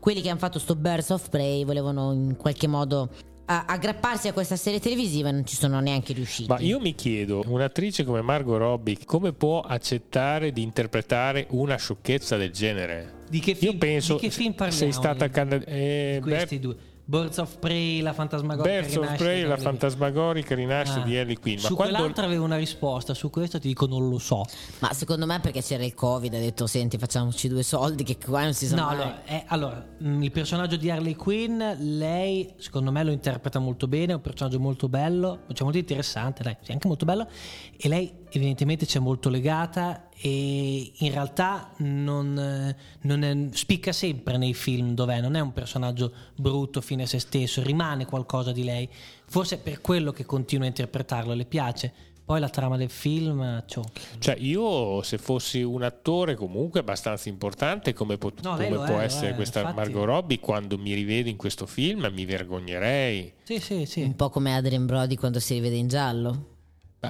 quelli 0.00 0.22
che 0.22 0.30
hanno 0.30 0.38
fatto 0.38 0.58
sto 0.58 0.74
Birds 0.74 1.10
of 1.10 1.28
Prey 1.28 1.64
volevano 1.64 2.12
in 2.12 2.36
qualche 2.36 2.66
modo 2.66 3.10
a- 3.46 3.64
aggrapparsi 3.66 4.28
a 4.28 4.32
questa 4.32 4.56
serie 4.56 4.80
televisiva 4.80 5.30
non 5.30 5.44
ci 5.46 5.56
sono 5.56 5.80
neanche 5.80 6.12
riusciti. 6.12 6.48
Ma 6.48 6.58
io 6.60 6.80
mi 6.80 6.94
chiedo, 6.94 7.42
un'attrice 7.46 8.04
come 8.04 8.22
Margot 8.22 8.58
Robbie 8.58 8.98
come 9.04 9.32
può 9.32 9.60
accettare 9.60 10.52
di 10.52 10.62
interpretare 10.62 11.46
una 11.50 11.76
sciocchezza 11.76 12.36
del 12.36 12.50
genere? 12.50 13.22
Di 13.28 13.40
che 13.40 13.54
film, 13.54 13.72
Io 13.72 13.78
penso 13.78 14.14
di 14.14 14.20
che 14.20 14.30
film 14.30 14.52
parliamo? 14.52 14.78
sei 14.82 14.92
stata 14.92 15.26
di- 15.26 15.32
candid- 15.32 15.64
eh, 15.66 16.12
di 16.16 16.20
questi 16.20 16.56
beh, 16.56 16.60
due? 16.60 16.76
Birds 17.06 17.36
of 17.36 17.58
Prey, 17.58 18.00
la 18.00 18.14
fantasmagorica 18.14 18.80
Birds 18.80 18.96
of 18.96 19.16
Prey, 19.16 19.34
di 19.36 19.42
la 19.42 19.52
Harley 19.52 19.54
Quinn. 19.56 19.62
fantasmagorica 19.62 20.54
rinascita 20.54 21.00
Ah. 21.02 21.04
di 21.04 21.16
Harley 21.18 21.34
Quinn. 21.36 21.56
Ma 21.56 21.60
Su 21.68 21.74
quando 21.74 21.94
quell'altra 21.96 22.24
avevo 22.24 22.44
una 22.44 22.56
risposta, 22.56 23.12
su 23.12 23.28
questo 23.28 23.58
ti 23.60 23.68
dico 23.68 23.86
non 23.86 24.08
lo 24.08 24.18
so. 24.18 24.42
Ma 24.80 24.90
secondo 24.94 25.26
me 25.26 25.38
perché 25.40 25.60
c'era 25.60 25.84
il 25.84 25.92
Covid, 25.92 26.32
ha 26.32 26.38
detto 26.38 26.66
senti 26.66 26.96
facciamoci 26.96 27.48
due 27.48 27.62
soldi 27.62 28.04
che 28.04 28.16
qua 28.16 28.44
non 28.44 28.54
si 28.54 28.66
sa 28.66 28.76
No, 28.76 28.84
mai. 28.86 28.94
allora, 28.94 29.24
eh, 29.26 29.44
allora, 29.48 29.86
mh, 29.98 30.22
il 30.22 30.30
personaggio 30.30 30.76
di 30.76 30.90
Harley 30.90 31.14
Quinn, 31.14 31.60
lei 31.78 32.52
secondo 32.56 32.90
me 32.90 33.04
lo 33.04 33.10
interpreta 33.10 33.58
molto 33.58 33.86
bene, 33.86 34.12
è 34.12 34.14
un 34.14 34.22
personaggio 34.22 34.58
molto 34.58 34.88
bello, 34.88 35.40
cioè 35.52 35.62
molto 35.64 35.78
interessante, 35.78 36.42
dai, 36.42 36.56
sì, 36.62 36.72
anche 36.72 36.88
molto 36.88 37.04
bello, 37.04 37.28
e 37.76 37.86
lei 37.88 38.10
evidentemente 38.30 38.86
c'è 38.86 38.98
molto 38.98 39.28
legata 39.28 40.03
e 40.16 40.92
in 40.96 41.10
realtà 41.12 41.72
non, 41.78 42.38
eh, 42.38 42.76
non 43.02 43.22
è- 43.22 43.48
spicca 43.56 43.92
sempre 43.92 44.36
nei 44.36 44.54
film 44.54 44.94
dov'è, 44.94 45.20
non 45.20 45.34
è 45.34 45.40
un 45.40 45.52
personaggio 45.52 46.12
brutto 46.36 46.80
fine 46.80 47.02
a 47.02 47.06
se 47.06 47.18
stesso, 47.18 47.62
rimane 47.62 48.06
qualcosa 48.06 48.52
di 48.52 48.64
lei, 48.64 48.88
forse 49.26 49.56
è 49.56 49.58
per 49.58 49.80
quello 49.80 50.12
che 50.12 50.24
continua 50.24 50.64
a 50.64 50.68
interpretarlo, 50.68 51.34
le 51.34 51.44
piace. 51.44 51.92
Poi 52.24 52.40
la 52.40 52.48
trama 52.48 52.78
del 52.78 52.88
film, 52.88 53.64
ciò. 53.66 53.82
Cioè, 54.18 54.36
io 54.38 55.02
se 55.02 55.18
fossi 55.18 55.60
un 55.60 55.82
attore 55.82 56.36
comunque 56.36 56.80
abbastanza 56.80 57.28
importante, 57.28 57.92
come, 57.92 58.16
pot- 58.16 58.42
No, 58.42 58.52
come 58.54 58.70
può 58.70 58.98
è, 58.98 59.04
essere 59.04 59.32
è, 59.32 59.34
questa 59.34 59.58
infatti. 59.60 59.76
Margot 59.76 60.04
Robbie, 60.04 60.40
quando 60.40 60.78
mi 60.78 60.94
rivedo 60.94 61.28
in 61.28 61.36
questo 61.36 61.66
film 61.66 62.10
mi 62.14 62.24
vergognerei. 62.24 63.30
Sì, 63.42 63.58
sì, 63.60 63.84
sì. 63.84 64.00
Un 64.00 64.16
po' 64.16 64.30
come 64.30 64.54
Adrien 64.54 64.86
Brody 64.86 65.16
quando 65.16 65.38
si 65.38 65.52
rivede 65.52 65.76
in 65.76 65.86
giallo. 65.88 66.46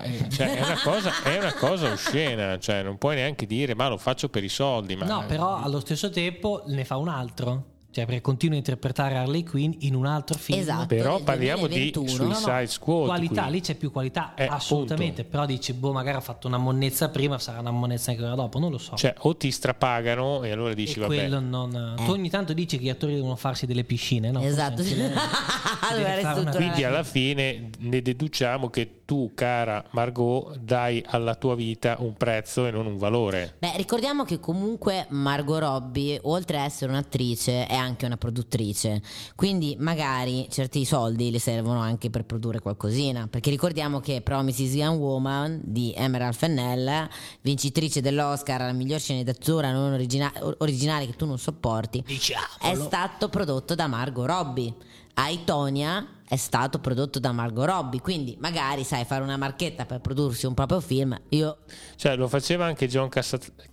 Eh, 0.03 0.29
cioè, 0.31 0.57
è, 0.57 0.63
una 0.65 0.81
cosa, 0.83 1.23
è 1.23 1.39
una 1.39 1.55
cosa 1.55 1.93
oscena, 1.93 2.59
cioè, 2.59 2.83
non 2.83 2.99
puoi 2.99 3.15
neanche 3.17 3.47
dire 3.47 3.75
ma 3.75 3.89
lo 3.89 3.97
faccio 3.99 4.29
per 4.29 4.43
i 4.45 4.49
soldi. 4.49 4.97
Ma 4.97 5.05
No, 5.07 5.25
però 5.27 5.57
allo 5.63 5.81
stesso 5.81 6.11
tempo 6.11 6.63
ne 6.67 6.85
fa 6.85 6.97
un 6.97 7.09
altro. 7.09 7.67
Cioè, 7.95 8.07
perché 8.07 8.23
continua 8.23 8.57
a 8.57 8.59
interpretare 8.59 9.15
Harley 9.17 9.45
Quinn 9.45 9.71
in 9.83 9.95
un 9.95 10.05
altro 10.07 10.37
film. 10.37 10.59
Esatto. 10.59 10.87
Però 10.87 11.21
parliamo 11.21 11.69
2021. 11.69 12.07
di 12.07 12.17
No, 12.19 12.25
no, 12.25 12.35
Suicide 12.35 12.67
Squad. 12.67 13.07
qualità, 13.07 13.43
qui. 13.43 13.53
lì 13.53 13.61
c'è 13.61 13.75
più 13.77 13.93
qualità, 13.93 14.35
Eh, 14.35 14.47
assolutamente. 14.47 15.21
appunto. 15.21 15.31
Però 15.31 15.47
dici, 15.47 15.73
boh, 15.75 15.93
magari 15.93 16.17
ha 16.17 16.21
fatto 16.21 16.49
una 16.49 16.57
monnezza 16.59 17.09
prima, 17.11 17.39
sarà 17.39 17.61
una 17.61 17.71
monnezza 17.71 18.11
anche 18.11 18.25
ora 18.25 18.35
dopo, 18.35 18.59
non 18.59 18.73
lo 18.73 18.79
so. 18.79 18.97
Cioè, 18.97 19.15
o 19.19 19.37
ti 19.37 19.49
strapagano 19.53 20.43
e 20.43 20.51
allora 20.51 20.75
dici 20.75 20.99
e 20.99 21.03
vabbè. 21.03 21.15
quello 21.15 21.39
non. 21.39 21.95
Tu 22.05 22.11
ogni 22.11 22.31
tanto 22.31 22.53
dici 22.53 22.79
che 22.79 22.83
gli 22.83 22.89
attori 22.89 23.15
devono 23.15 23.37
farsi 23.37 23.65
delle 23.65 23.85
piscine, 23.85 24.33
no? 24.33 24.41
esatto. 24.43 24.83
Ristrutturare. 24.83 26.57
Quindi 26.57 26.83
alla 26.83 27.05
fine 27.05 27.71
ne 27.79 28.03
deduciamo 28.03 28.71
che 28.71 29.03
tu, 29.05 29.33
cara 29.35 29.85
Margot, 29.91 30.57
dai 30.59 31.03
alla 31.07 31.35
tua 31.35 31.55
vita 31.55 31.97
un 31.99 32.15
prezzo 32.15 32.67
e 32.67 32.71
non 32.71 32.87
un 32.87 32.97
valore. 32.97 33.57
Beh, 33.59 33.73
ricordiamo 33.77 34.25
che 34.25 34.41
comunque 34.41 35.07
Margot 35.11 35.59
Robbie, 35.59 36.19
oltre 36.25 36.59
a 36.59 36.65
essere 36.65 36.91
un'attrice, 36.91 37.67
è 37.67 37.75
anche 37.75 38.07
una 38.07 38.17
produttrice. 38.17 39.03
Quindi 39.37 39.77
magari 39.79 40.47
certi 40.51 40.85
soldi 40.85 41.31
le 41.31 41.39
servono 41.39 41.81
anche 41.81 42.11
per 42.11 42.25
produrre 42.25 42.61
qualcosina. 42.61 43.27
Perché 43.29 43.51
ricordiamo 43.51 44.01
che 44.01 44.21
Promises 44.23 44.73
Young 44.75 45.01
Woman 45.01 45.61
di 45.65 45.93
Emerald 45.97 46.35
Fennell, 46.35 47.09
vincitrice 47.43 48.01
dell'Oscar 48.01 48.63
alla 48.63 48.73
miglior 48.73 49.01
sceneggiatura 49.01 49.71
non 49.73 49.93
origina- 49.93 50.33
originale 50.59 51.07
che 51.07 51.15
tu 51.17 51.27
non 51.27 51.39
sopporti, 51.39 51.99
è 51.99 52.03
Diciamolo. 52.07 52.83
stato 52.85 53.29
prodotto 53.29 53.75
da 53.75 53.87
Margot 53.87 54.27
Robbie. 54.27 54.75
Aitonia 55.17 56.05
è 56.27 56.37
stato 56.37 56.79
prodotto 56.79 57.19
da 57.19 57.33
Margot 57.33 57.67
Robbie, 57.67 58.01
quindi 58.01 58.37
magari 58.41 58.83
sai 58.83 59.05
fare 59.05 59.23
una 59.23 59.37
marchetta 59.37 59.85
per 59.85 60.01
prodursi 60.01 60.47
un 60.47 60.55
proprio 60.55 60.81
film. 60.81 61.19
Io 61.31 61.59
Cioè, 61.97 62.17
lo 62.17 62.29
faceva 62.29 62.65
anche 62.65 62.89
John 62.89 63.09
Cassa- 63.11 63.39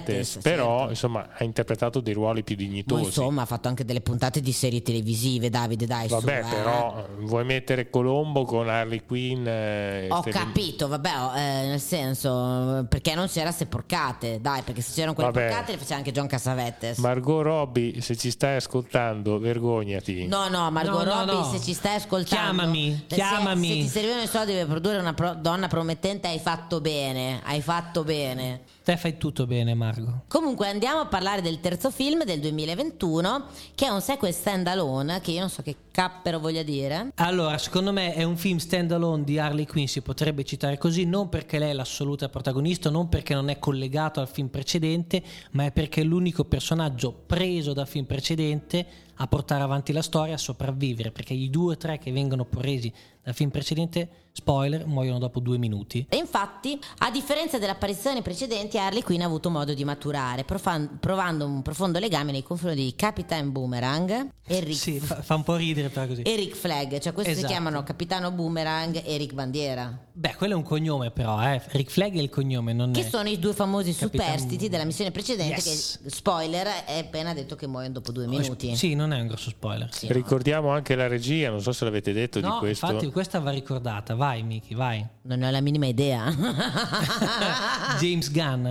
Cassavetes, 0.00 0.38
però 0.42 0.76
certo. 0.78 0.90
insomma 0.90 1.28
ha 1.36 1.44
interpretato 1.44 2.00
dei 2.00 2.14
ruoli 2.14 2.42
più 2.42 2.56
Ma 2.56 2.62
dignitosi. 2.62 3.04
insomma, 3.04 3.42
ha 3.42 3.46
fatto 3.46 3.68
anche 3.68 3.84
delle 3.84 4.00
puntate 4.00 4.40
di 4.40 4.52
serie 4.52 4.80
televisive, 4.82 5.50
Davide, 5.50 5.84
dai, 5.86 6.08
su, 6.08 6.14
Vabbè, 6.14 6.38
eh. 6.38 6.48
però 6.48 7.06
vuoi 7.20 7.44
mettere 7.44 7.90
Colombo 7.90 8.44
con 8.44 8.68
Harley 8.70 9.02
Quinn? 9.04 9.46
eh, 9.46 10.08
Ho 10.10 10.20
ste- 10.22 10.30
capito, 10.30 10.88
vabbè, 10.88 11.10
eh, 11.36 11.66
nel 11.68 11.80
senso, 11.80 12.86
perché 12.88 13.14
non 13.14 13.28
c'era 13.28 13.52
se 13.52 13.66
porcate, 13.66 14.40
dai, 14.40 14.62
perché 14.62 14.80
se 14.80 14.92
c'erano 14.94 15.12
quelle 15.14 15.30
Vabbè. 15.30 15.46
porcate 15.48 15.72
le 15.72 15.78
faceva 15.78 15.96
anche 15.98 16.10
John 16.12 16.26
Cassavetes. 16.26 16.98
Margot 16.98 17.42
Robbie, 17.42 18.00
se 18.00 18.16
ci 18.16 18.30
stai 18.30 18.56
ascoltando, 18.56 19.38
vergognati. 19.38 20.26
No, 20.26 20.48
no, 20.48 20.70
Margot 20.70 21.04
No, 21.04 21.14
no, 21.14 21.18
Robbie, 21.20 21.34
no. 21.34 21.44
se 21.44 21.60
ci 21.60 21.72
stai 21.74 21.80
ascoltando, 21.90 22.62
Chiamami, 22.62 23.04
se- 23.08 23.14
chiamami. 23.14 23.68
Se, 23.68 23.74
ti 23.74 23.88
servivano 23.88 24.22
i 24.22 24.26
soldi 24.26 24.52
per 24.52 24.66
produrre 24.66 24.98
una 24.98 25.14
pro- 25.14 25.34
donna 25.34 25.68
promettente, 25.68 26.28
hai 26.28 26.38
fatto 26.38 26.80
bene, 26.80 27.40
hai 27.44 27.60
fatto 27.60 28.04
bene. 28.04 28.62
Te 28.82 28.96
fai 28.96 29.16
tutto 29.16 29.46
bene, 29.46 29.74
Margo. 29.74 30.22
Comunque 30.26 30.68
andiamo 30.68 31.00
a 31.00 31.06
parlare 31.06 31.40
del 31.40 31.60
terzo 31.60 31.90
film 31.90 32.24
del 32.24 32.40
2021, 32.40 33.46
che 33.76 33.86
è 33.86 33.90
un 33.90 34.00
sequel 34.00 34.32
stand 34.32 34.66
alone, 34.66 35.20
che 35.20 35.30
io 35.30 35.40
non 35.40 35.50
so 35.50 35.62
che 35.62 35.76
cappero 35.92 36.40
voglia 36.40 36.64
dire. 36.64 37.12
Allora, 37.16 37.56
secondo 37.58 37.92
me 37.92 38.12
è 38.12 38.24
un 38.24 38.36
film 38.36 38.58
stand-alone 38.58 39.22
di 39.22 39.38
Harley 39.38 39.66
Quinn, 39.66 39.84
si 39.84 40.00
potrebbe 40.00 40.42
citare 40.42 40.78
così, 40.78 41.04
non 41.04 41.28
perché 41.28 41.60
lei 41.60 41.70
è 41.70 41.74
l'assoluta 41.74 42.28
protagonista, 42.28 42.90
non 42.90 43.08
perché 43.08 43.34
non 43.34 43.50
è 43.50 43.60
collegato 43.60 44.18
al 44.18 44.28
film 44.28 44.48
precedente, 44.48 45.22
ma 45.52 45.66
è 45.66 45.70
perché 45.70 46.00
è 46.00 46.04
l'unico 46.04 46.44
personaggio 46.44 47.12
preso 47.12 47.72
dal 47.72 47.86
film 47.86 48.06
precedente 48.06 48.86
a 49.22 49.26
portare 49.28 49.62
avanti 49.62 49.92
la 49.92 50.02
storia, 50.02 50.34
a 50.34 50.38
sopravvivere, 50.38 51.12
perché 51.12 51.32
i 51.32 51.48
due 51.48 51.74
o 51.74 51.76
tre 51.76 51.98
che 51.98 52.10
vengono 52.10 52.44
presi 52.44 52.92
dal 53.22 53.34
film 53.34 53.50
precedente, 53.50 54.08
spoiler, 54.32 54.86
muoiono 54.86 55.18
dopo 55.18 55.40
due 55.40 55.58
minuti. 55.58 56.06
E 56.08 56.16
infatti, 56.16 56.78
a 56.98 57.10
differenza 57.10 57.58
delle 57.58 57.72
apparizioni 57.72 58.22
precedenti, 58.22 58.78
Harley 58.78 59.02
Quinn 59.02 59.20
ha 59.20 59.26
avuto 59.26 59.50
modo 59.50 59.74
di 59.74 59.84
maturare, 59.84 60.44
profan- 60.44 60.98
provando 60.98 61.44
un 61.44 61.62
profondo 61.62 61.98
legame 61.98 62.32
nei 62.32 62.42
confronti 62.42 62.82
di 62.82 62.94
Capitan 62.96 63.52
Boomerang 63.52 64.28
e 64.46 64.60
Rick, 64.60 64.74
Sì, 64.78 64.98
fa, 64.98 65.22
fa 65.22 65.34
un 65.34 65.42
po' 65.44 65.56
ridere 65.56 65.88
però 65.90 66.06
così. 66.06 66.22
e 66.22 66.36
Rick 66.36 66.56
Flag, 66.56 66.98
cioè 66.98 67.12
questi 67.12 67.32
si 67.32 67.38
Esatto. 67.38 67.52
chiamano 67.52 67.82
Capitano 67.82 68.30
Boomerang 68.32 69.02
e 69.04 69.16
Rick 69.16 69.34
Bandiera, 69.34 69.96
Beh, 70.14 70.34
quello 70.36 70.52
è 70.54 70.56
un 70.56 70.62
cognome 70.62 71.10
però, 71.10 71.40
eh. 71.42 71.60
Rick 71.70 71.90
Flag 71.90 72.14
è 72.14 72.20
il 72.20 72.28
cognome, 72.28 72.72
non 72.72 72.92
che 72.92 73.00
è... 73.06 73.08
sono 73.08 73.28
i 73.28 73.38
due 73.38 73.52
famosi 73.54 73.94
Capitan 73.94 74.26
superstiti 74.26 74.68
della 74.68 74.84
missione 74.84 75.10
precedente 75.10 75.40
Yes. 75.54 76.00
che, 76.02 76.10
spoiler, 76.10 76.66
è 76.84 76.98
appena 76.98 77.32
detto 77.34 77.54
che 77.56 77.66
muoiono 77.66 77.94
dopo 77.94 78.12
due 78.12 78.26
minuti. 78.26 78.74
Sì, 78.76 78.94
non 78.94 79.12
è 79.12 79.20
un 79.20 79.26
grosso 79.28 79.50
spoiler. 79.50 79.88
Sì, 79.92 80.06
no. 80.08 80.12
Ricordiamo 80.12 80.70
anche 80.70 80.94
la 80.94 81.06
regia, 81.06 81.48
non 81.50 81.60
so 81.62 81.72
se 81.72 81.84
l'avete 81.84 82.12
detto 82.12 82.40
di 82.40 82.46
No, 82.46 82.58
questo. 82.58 82.86
infatti 82.86 83.10
questa 83.10 83.40
va 83.40 83.50
ricordata. 83.50 84.14
Vai, 84.22 84.44
Miki, 84.44 84.76
vai. 84.76 85.04
Non 85.22 85.40
ne 85.40 85.48
ho 85.48 85.50
la 85.50 85.60
minima 85.60 85.86
idea. 85.86 86.30
James 87.98 88.30
Gunn. 88.30 88.68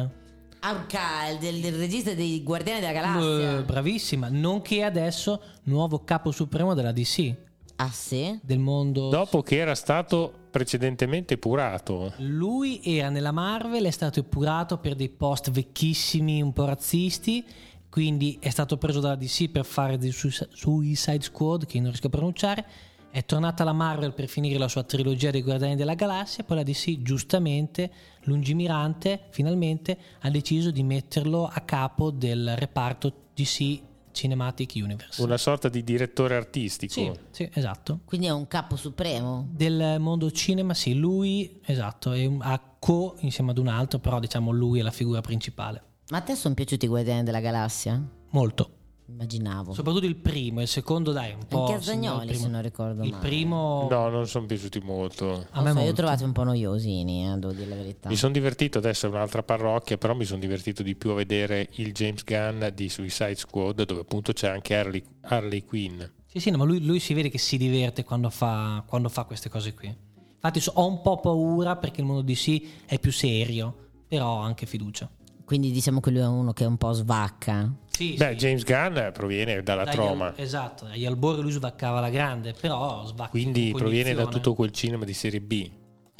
Arca, 0.61 1.27
il, 1.27 1.39
del, 1.39 1.59
del 1.59 1.73
regista 1.73 2.13
dei 2.13 2.41
Guardiani 2.41 2.79
della 2.79 2.93
Galassia. 2.93 3.57
Eh, 3.57 3.63
bravissima, 3.63 4.29
nonché 4.29 4.81
adesso 4.81 5.41
nuovo 5.63 6.05
capo 6.05 6.31
supremo 6.31 6.73
della 6.73 6.93
DC, 6.93 7.35
ah 7.75 7.89
sì? 7.91 8.39
del 8.41 8.59
mondo. 8.59 9.09
Dopo 9.09 9.41
che 9.41 9.57
era 9.57 9.75
stato 9.75 10.31
precedentemente 10.49 11.37
purato. 11.37 12.13
Lui 12.19 12.79
era 12.85 13.09
nella 13.09 13.33
Marvel, 13.33 13.83
è 13.83 13.91
stato 13.91 14.21
epurato 14.21 14.77
per 14.77 14.95
dei 14.95 15.09
post 15.09 15.51
vecchissimi, 15.51 16.41
un 16.41 16.53
po' 16.53 16.63
razzisti, 16.63 17.43
quindi 17.89 18.37
è 18.39 18.51
stato 18.51 18.77
preso 18.77 19.01
dalla 19.01 19.15
DC 19.15 19.49
per 19.49 19.65
fare 19.65 19.97
di 19.97 20.13
Suicide 20.13 20.49
Suicide 20.53 21.21
Squad, 21.23 21.65
che 21.65 21.77
non 21.81 21.89
riesco 21.89 22.07
a 22.07 22.09
pronunciare. 22.09 22.65
È 23.11 23.25
tornata 23.25 23.63
alla 23.63 23.73
Marvel 23.73 24.13
per 24.13 24.27
finire 24.29 24.57
la 24.57 24.69
sua 24.69 24.83
trilogia 24.83 25.31
dei 25.31 25.41
Guardiani 25.41 25.75
della 25.75 25.95
Galassia, 25.95 26.45
poi 26.45 26.55
la 26.55 26.63
DC 26.63 27.01
giustamente, 27.01 27.91
lungimirante, 28.21 29.23
finalmente 29.31 29.97
ha 30.21 30.29
deciso 30.29 30.71
di 30.71 30.81
metterlo 30.81 31.45
a 31.45 31.59
capo 31.59 32.09
del 32.09 32.55
reparto 32.55 33.13
DC 33.35 33.81
Cinematic 34.13 34.71
Universe. 34.75 35.21
Una 35.21 35.35
sorta 35.35 35.67
di 35.67 35.83
direttore 35.83 36.35
artistico. 36.35 36.93
Sì, 36.93 37.11
sì, 37.31 37.49
esatto. 37.53 37.99
Quindi 38.05 38.27
è 38.27 38.31
un 38.31 38.47
capo 38.47 38.77
supremo. 38.77 39.45
Del 39.51 39.97
mondo 39.99 40.31
cinema, 40.31 40.73
sì, 40.73 40.93
lui, 40.93 41.59
esatto, 41.65 42.13
è 42.13 42.25
un- 42.25 42.39
ha 42.41 42.61
co 42.79 43.15
insieme 43.19 43.51
ad 43.51 43.57
un 43.57 43.67
altro, 43.67 43.99
però 43.99 44.19
diciamo 44.19 44.51
lui 44.51 44.79
è 44.79 44.83
la 44.83 44.91
figura 44.91 45.19
principale. 45.19 45.83
Ma 46.11 46.17
a 46.19 46.21
te 46.21 46.35
sono 46.35 46.53
piaciuti 46.53 46.85
i 46.85 46.87
Guardiani 46.87 47.23
della 47.23 47.41
Galassia? 47.41 48.01
Molto. 48.29 48.75
Immaginavo. 49.11 49.73
Soprattutto 49.73 50.05
il 50.05 50.15
primo, 50.15 50.61
il 50.61 50.67
secondo 50.67 51.11
dai, 51.11 51.33
un 51.33 51.45
po'... 51.47 51.65
Anche 51.65 51.73
a 51.73 51.81
sì, 51.81 51.89
no, 51.89 51.93
il 51.95 52.01
Zagnoli, 52.09 52.35
se 52.35 52.47
non 52.47 52.61
ricordo 52.61 53.03
Il 53.03 53.11
male. 53.11 53.27
primo... 53.27 53.87
No, 53.89 54.09
non 54.09 54.27
sono 54.27 54.45
piaciuti 54.45 54.79
molto. 54.79 55.45
A 55.51 55.61
me 55.61 55.71
so, 55.71 55.79
io 55.79 55.89
ho 55.91 55.93
trovato 55.93 56.23
un 56.23 56.31
po' 56.31 56.43
noiosini, 56.43 57.27
eh, 57.27 57.37
devo 57.37 57.53
dire 57.53 57.69
la 57.69 57.75
verità. 57.75 58.09
Mi 58.09 58.15
sono 58.15 58.31
divertito, 58.31 58.77
adesso 58.77 59.05
è 59.05 59.09
un'altra 59.09 59.43
parrocchia, 59.43 59.97
però 59.97 60.13
mi 60.15 60.25
sono 60.25 60.39
divertito 60.39 60.81
di 60.83 60.95
più 60.95 61.11
a 61.11 61.15
vedere 61.15 61.69
il 61.73 61.93
James 61.93 62.23
Gunn 62.23 62.65
di 62.73 62.89
Suicide 62.89 63.35
Squad, 63.35 63.85
dove 63.85 64.01
appunto 64.01 64.33
c'è 64.33 64.47
anche 64.47 64.75
Harley, 64.75 65.03
Harley 65.21 65.63
Quinn. 65.63 66.01
Sì, 66.25 66.39
sì, 66.39 66.49
no, 66.49 66.57
ma 66.57 66.63
lui, 66.63 66.83
lui 66.83 66.99
si 66.99 67.13
vede 67.13 67.29
che 67.29 67.37
si 67.37 67.57
diverte 67.57 68.03
quando 68.03 68.29
fa, 68.29 68.83
quando 68.87 69.09
fa 69.09 69.25
queste 69.25 69.49
cose 69.49 69.73
qui. 69.73 69.93
Infatti 70.33 70.59
so- 70.59 70.71
ho 70.75 70.87
un 70.87 71.01
po' 71.01 71.19
paura 71.19 71.75
perché 71.75 72.01
il 72.01 72.07
mondo 72.07 72.21
DC 72.23 72.85
è 72.85 72.97
più 72.99 73.11
serio, 73.11 73.75
però 74.07 74.37
ho 74.37 74.39
anche 74.39 74.65
fiducia. 74.65 75.09
Quindi 75.45 75.71
diciamo 75.71 75.99
che 75.99 76.09
lui 76.11 76.21
è 76.21 76.25
uno 76.25 76.53
che 76.53 76.63
un 76.63 76.77
po' 76.77 76.93
svacca. 76.93 77.69
Sì, 78.01 78.15
Beh, 78.17 78.31
sì. 78.31 78.35
James 78.37 78.63
Gunn 78.63 79.11
proviene 79.13 79.61
dalla 79.61 79.83
Dagli 79.83 79.93
troma, 79.93 80.27
al- 80.27 80.33
esatto, 80.37 80.85
agli 80.85 81.05
albori 81.05 81.41
lui 81.43 81.51
svaccava 81.51 81.99
la 81.99 82.09
grande, 82.09 82.53
però 82.59 83.05
quindi 83.29 83.71
proviene 83.75 84.15
da 84.15 84.25
tutto 84.25 84.55
quel 84.55 84.71
cinema 84.71 85.05
di 85.05 85.13
serie 85.13 85.39
B. 85.39 85.69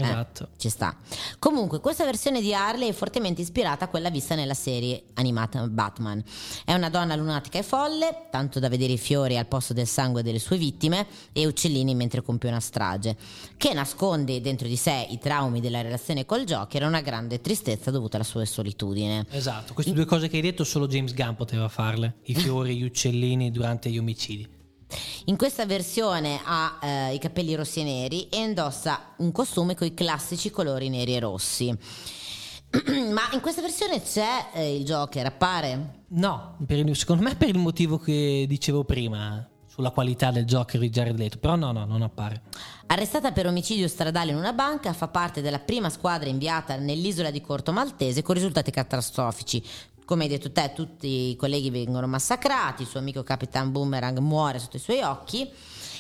Eh, 0.01 0.09
Esatto. 0.09 0.47
ci 0.57 0.69
sta. 0.69 0.95
Comunque, 1.39 1.79
questa 1.79 2.05
versione 2.05 2.41
di 2.41 2.53
Harley 2.53 2.89
è 2.89 2.93
fortemente 2.93 3.41
ispirata 3.41 3.85
a 3.85 3.87
quella 3.87 4.09
vista 4.09 4.35
nella 4.35 4.53
serie 4.53 5.03
animata 5.15 5.67
Batman. 5.67 6.23
È 6.65 6.73
una 6.73 6.89
donna 6.89 7.15
lunatica 7.15 7.59
e 7.59 7.63
folle, 7.63 8.27
tanto 8.29 8.59
da 8.59 8.69
vedere 8.69 8.93
i 8.93 8.97
fiori 8.97 9.37
al 9.37 9.45
posto 9.47 9.73
del 9.73 9.87
sangue 9.87 10.23
delle 10.23 10.39
sue 10.39 10.57
vittime 10.57 11.07
e 11.33 11.45
uccellini 11.45 11.95
mentre 11.95 12.21
compie 12.21 12.49
una 12.49 12.59
strage, 12.59 13.15
che 13.57 13.73
nasconde 13.73 14.41
dentro 14.41 14.67
di 14.67 14.75
sé 14.75 15.07
i 15.09 15.17
traumi 15.19 15.59
della 15.61 15.81
relazione 15.81 16.25
col 16.25 16.43
Joker 16.43 16.83
e 16.83 16.85
una 16.85 17.01
grande 17.01 17.41
tristezza 17.41 17.91
dovuta 17.91 18.17
alla 18.17 18.25
sua 18.25 18.45
solitudine. 18.45 19.25
Esatto, 19.29 19.73
queste 19.73 19.93
due 19.93 20.05
cose 20.05 20.27
che 20.27 20.37
hai 20.37 20.41
detto 20.41 20.63
solo 20.63 20.87
James 20.87 21.13
Gunn 21.13 21.33
poteva 21.33 21.67
farle, 21.69 22.15
i 22.25 22.35
fiori, 22.35 22.75
gli 22.77 22.83
uccellini 22.83 23.51
durante 23.51 23.89
gli 23.89 23.97
omicidi. 23.97 24.59
In 25.25 25.37
questa 25.37 25.65
versione 25.65 26.39
ha 26.43 26.79
eh, 26.81 27.13
i 27.13 27.19
capelli 27.19 27.55
rossi 27.55 27.81
e 27.81 27.83
neri 27.83 28.29
e 28.29 28.37
indossa 28.37 29.13
un 29.17 29.31
costume 29.31 29.75
con 29.75 29.87
i 29.87 29.93
classici 29.93 30.49
colori 30.49 30.89
neri 30.89 31.15
e 31.15 31.19
rossi. 31.19 31.77
Ma 33.11 33.29
in 33.33 33.41
questa 33.41 33.61
versione 33.61 34.01
c'è 34.01 34.47
eh, 34.53 34.75
il 34.77 34.85
Joker, 34.85 35.25
appare? 35.25 36.03
No, 36.09 36.57
il- 36.67 36.95
secondo 36.95 37.23
me 37.23 37.35
per 37.35 37.49
il 37.49 37.57
motivo 37.57 37.97
che 37.97 38.45
dicevo 38.47 38.83
prima, 38.85 39.45
sulla 39.71 39.91
qualità 39.91 40.31
del 40.31 40.43
Joker 40.43 40.81
di 40.81 40.89
Jared 40.89 41.17
Leto, 41.17 41.37
però 41.37 41.55
no, 41.55 41.71
no, 41.71 41.85
non 41.85 42.01
appare. 42.01 42.41
Arrestata 42.87 43.31
per 43.31 43.47
omicidio 43.47 43.87
stradale 43.87 44.31
in 44.31 44.37
una 44.37 44.51
banca, 44.51 44.91
fa 44.91 45.07
parte 45.07 45.41
della 45.41 45.59
prima 45.59 45.89
squadra 45.89 46.27
inviata 46.27 46.75
nell'isola 46.75 47.31
di 47.31 47.39
Corto 47.39 47.71
Maltese 47.71 48.21
con 48.21 48.35
risultati 48.35 48.69
catastrofici. 48.69 49.63
Come 50.11 50.23
hai 50.25 50.29
detto 50.29 50.51
te, 50.51 50.73
tutti 50.75 51.29
i 51.29 51.35
colleghi 51.37 51.69
vengono 51.69 52.05
massacrati, 52.05 52.81
il 52.81 52.87
suo 52.89 52.99
amico 52.99 53.23
Capitan 53.23 53.71
Boomerang 53.71 54.17
muore 54.17 54.59
sotto 54.59 54.75
i 54.75 54.79
suoi 54.81 55.01
occhi 55.01 55.49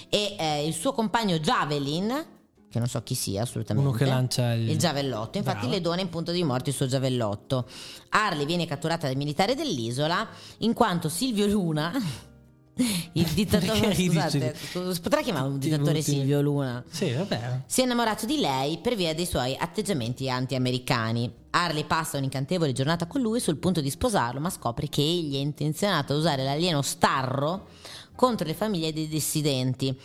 e 0.09 0.35
eh, 0.37 0.67
il 0.67 0.73
suo 0.73 0.91
compagno 0.91 1.39
Javelin, 1.39 2.25
che 2.69 2.77
non 2.77 2.89
so 2.89 3.01
chi 3.03 3.15
sia 3.15 3.43
assolutamente, 3.43 3.87
Uno 3.87 3.97
che 3.97 4.03
lancia 4.03 4.51
il- 4.51 4.69
il 4.71 4.77
giavellotto, 4.77 5.37
infatti 5.37 5.59
Bravo. 5.59 5.73
le 5.73 5.79
dona 5.79 6.01
in 6.01 6.09
punto 6.09 6.33
di 6.33 6.43
morte 6.43 6.71
il 6.71 6.75
suo 6.75 6.87
giavellotto. 6.87 7.65
Harley 8.09 8.45
viene 8.45 8.65
catturata 8.65 9.07
dai 9.07 9.15
militari 9.15 9.55
dell'isola 9.55 10.27
in 10.57 10.73
quanto 10.73 11.07
Silvio 11.07 11.47
Luna, 11.47 11.93
il 13.13 13.27
dittatore, 13.33 13.93
scusate, 13.93 14.55
Silvio? 14.55 14.93
si 14.93 15.01
potrà 15.01 15.21
chiamare 15.21 15.47
un 15.47 15.59
dittatore 15.59 16.01
Silvio 16.01 16.41
Luna? 16.41 16.83
Sì, 16.89 17.11
vabbè. 17.11 17.61
Si 17.65 17.81
è 17.81 17.83
innamorato 17.83 18.25
di 18.25 18.39
lei 18.39 18.77
per 18.79 18.95
via 18.95 19.13
dei 19.13 19.25
suoi 19.25 19.55
atteggiamenti 19.57 20.29
anti-americani. 20.29 21.31
Harley 21.51 21.85
passa 21.85 22.17
un'incantevole 22.17 22.71
giornata 22.71 23.07
con 23.07 23.21
lui 23.21 23.39
sul 23.39 23.57
punto 23.57 23.81
di 23.81 23.89
sposarlo, 23.89 24.39
ma 24.39 24.49
scopre 24.49 24.87
che 24.87 25.01
egli 25.01 25.35
è 25.35 25.39
intenzionato 25.39 26.13
a 26.13 26.17
usare 26.17 26.43
l'alieno 26.43 26.81
Starro 26.81 27.67
contro 28.15 28.45
le 28.45 28.53
famiglie 28.53 28.93
dei 28.93 29.07
dissidenti. 29.07 29.97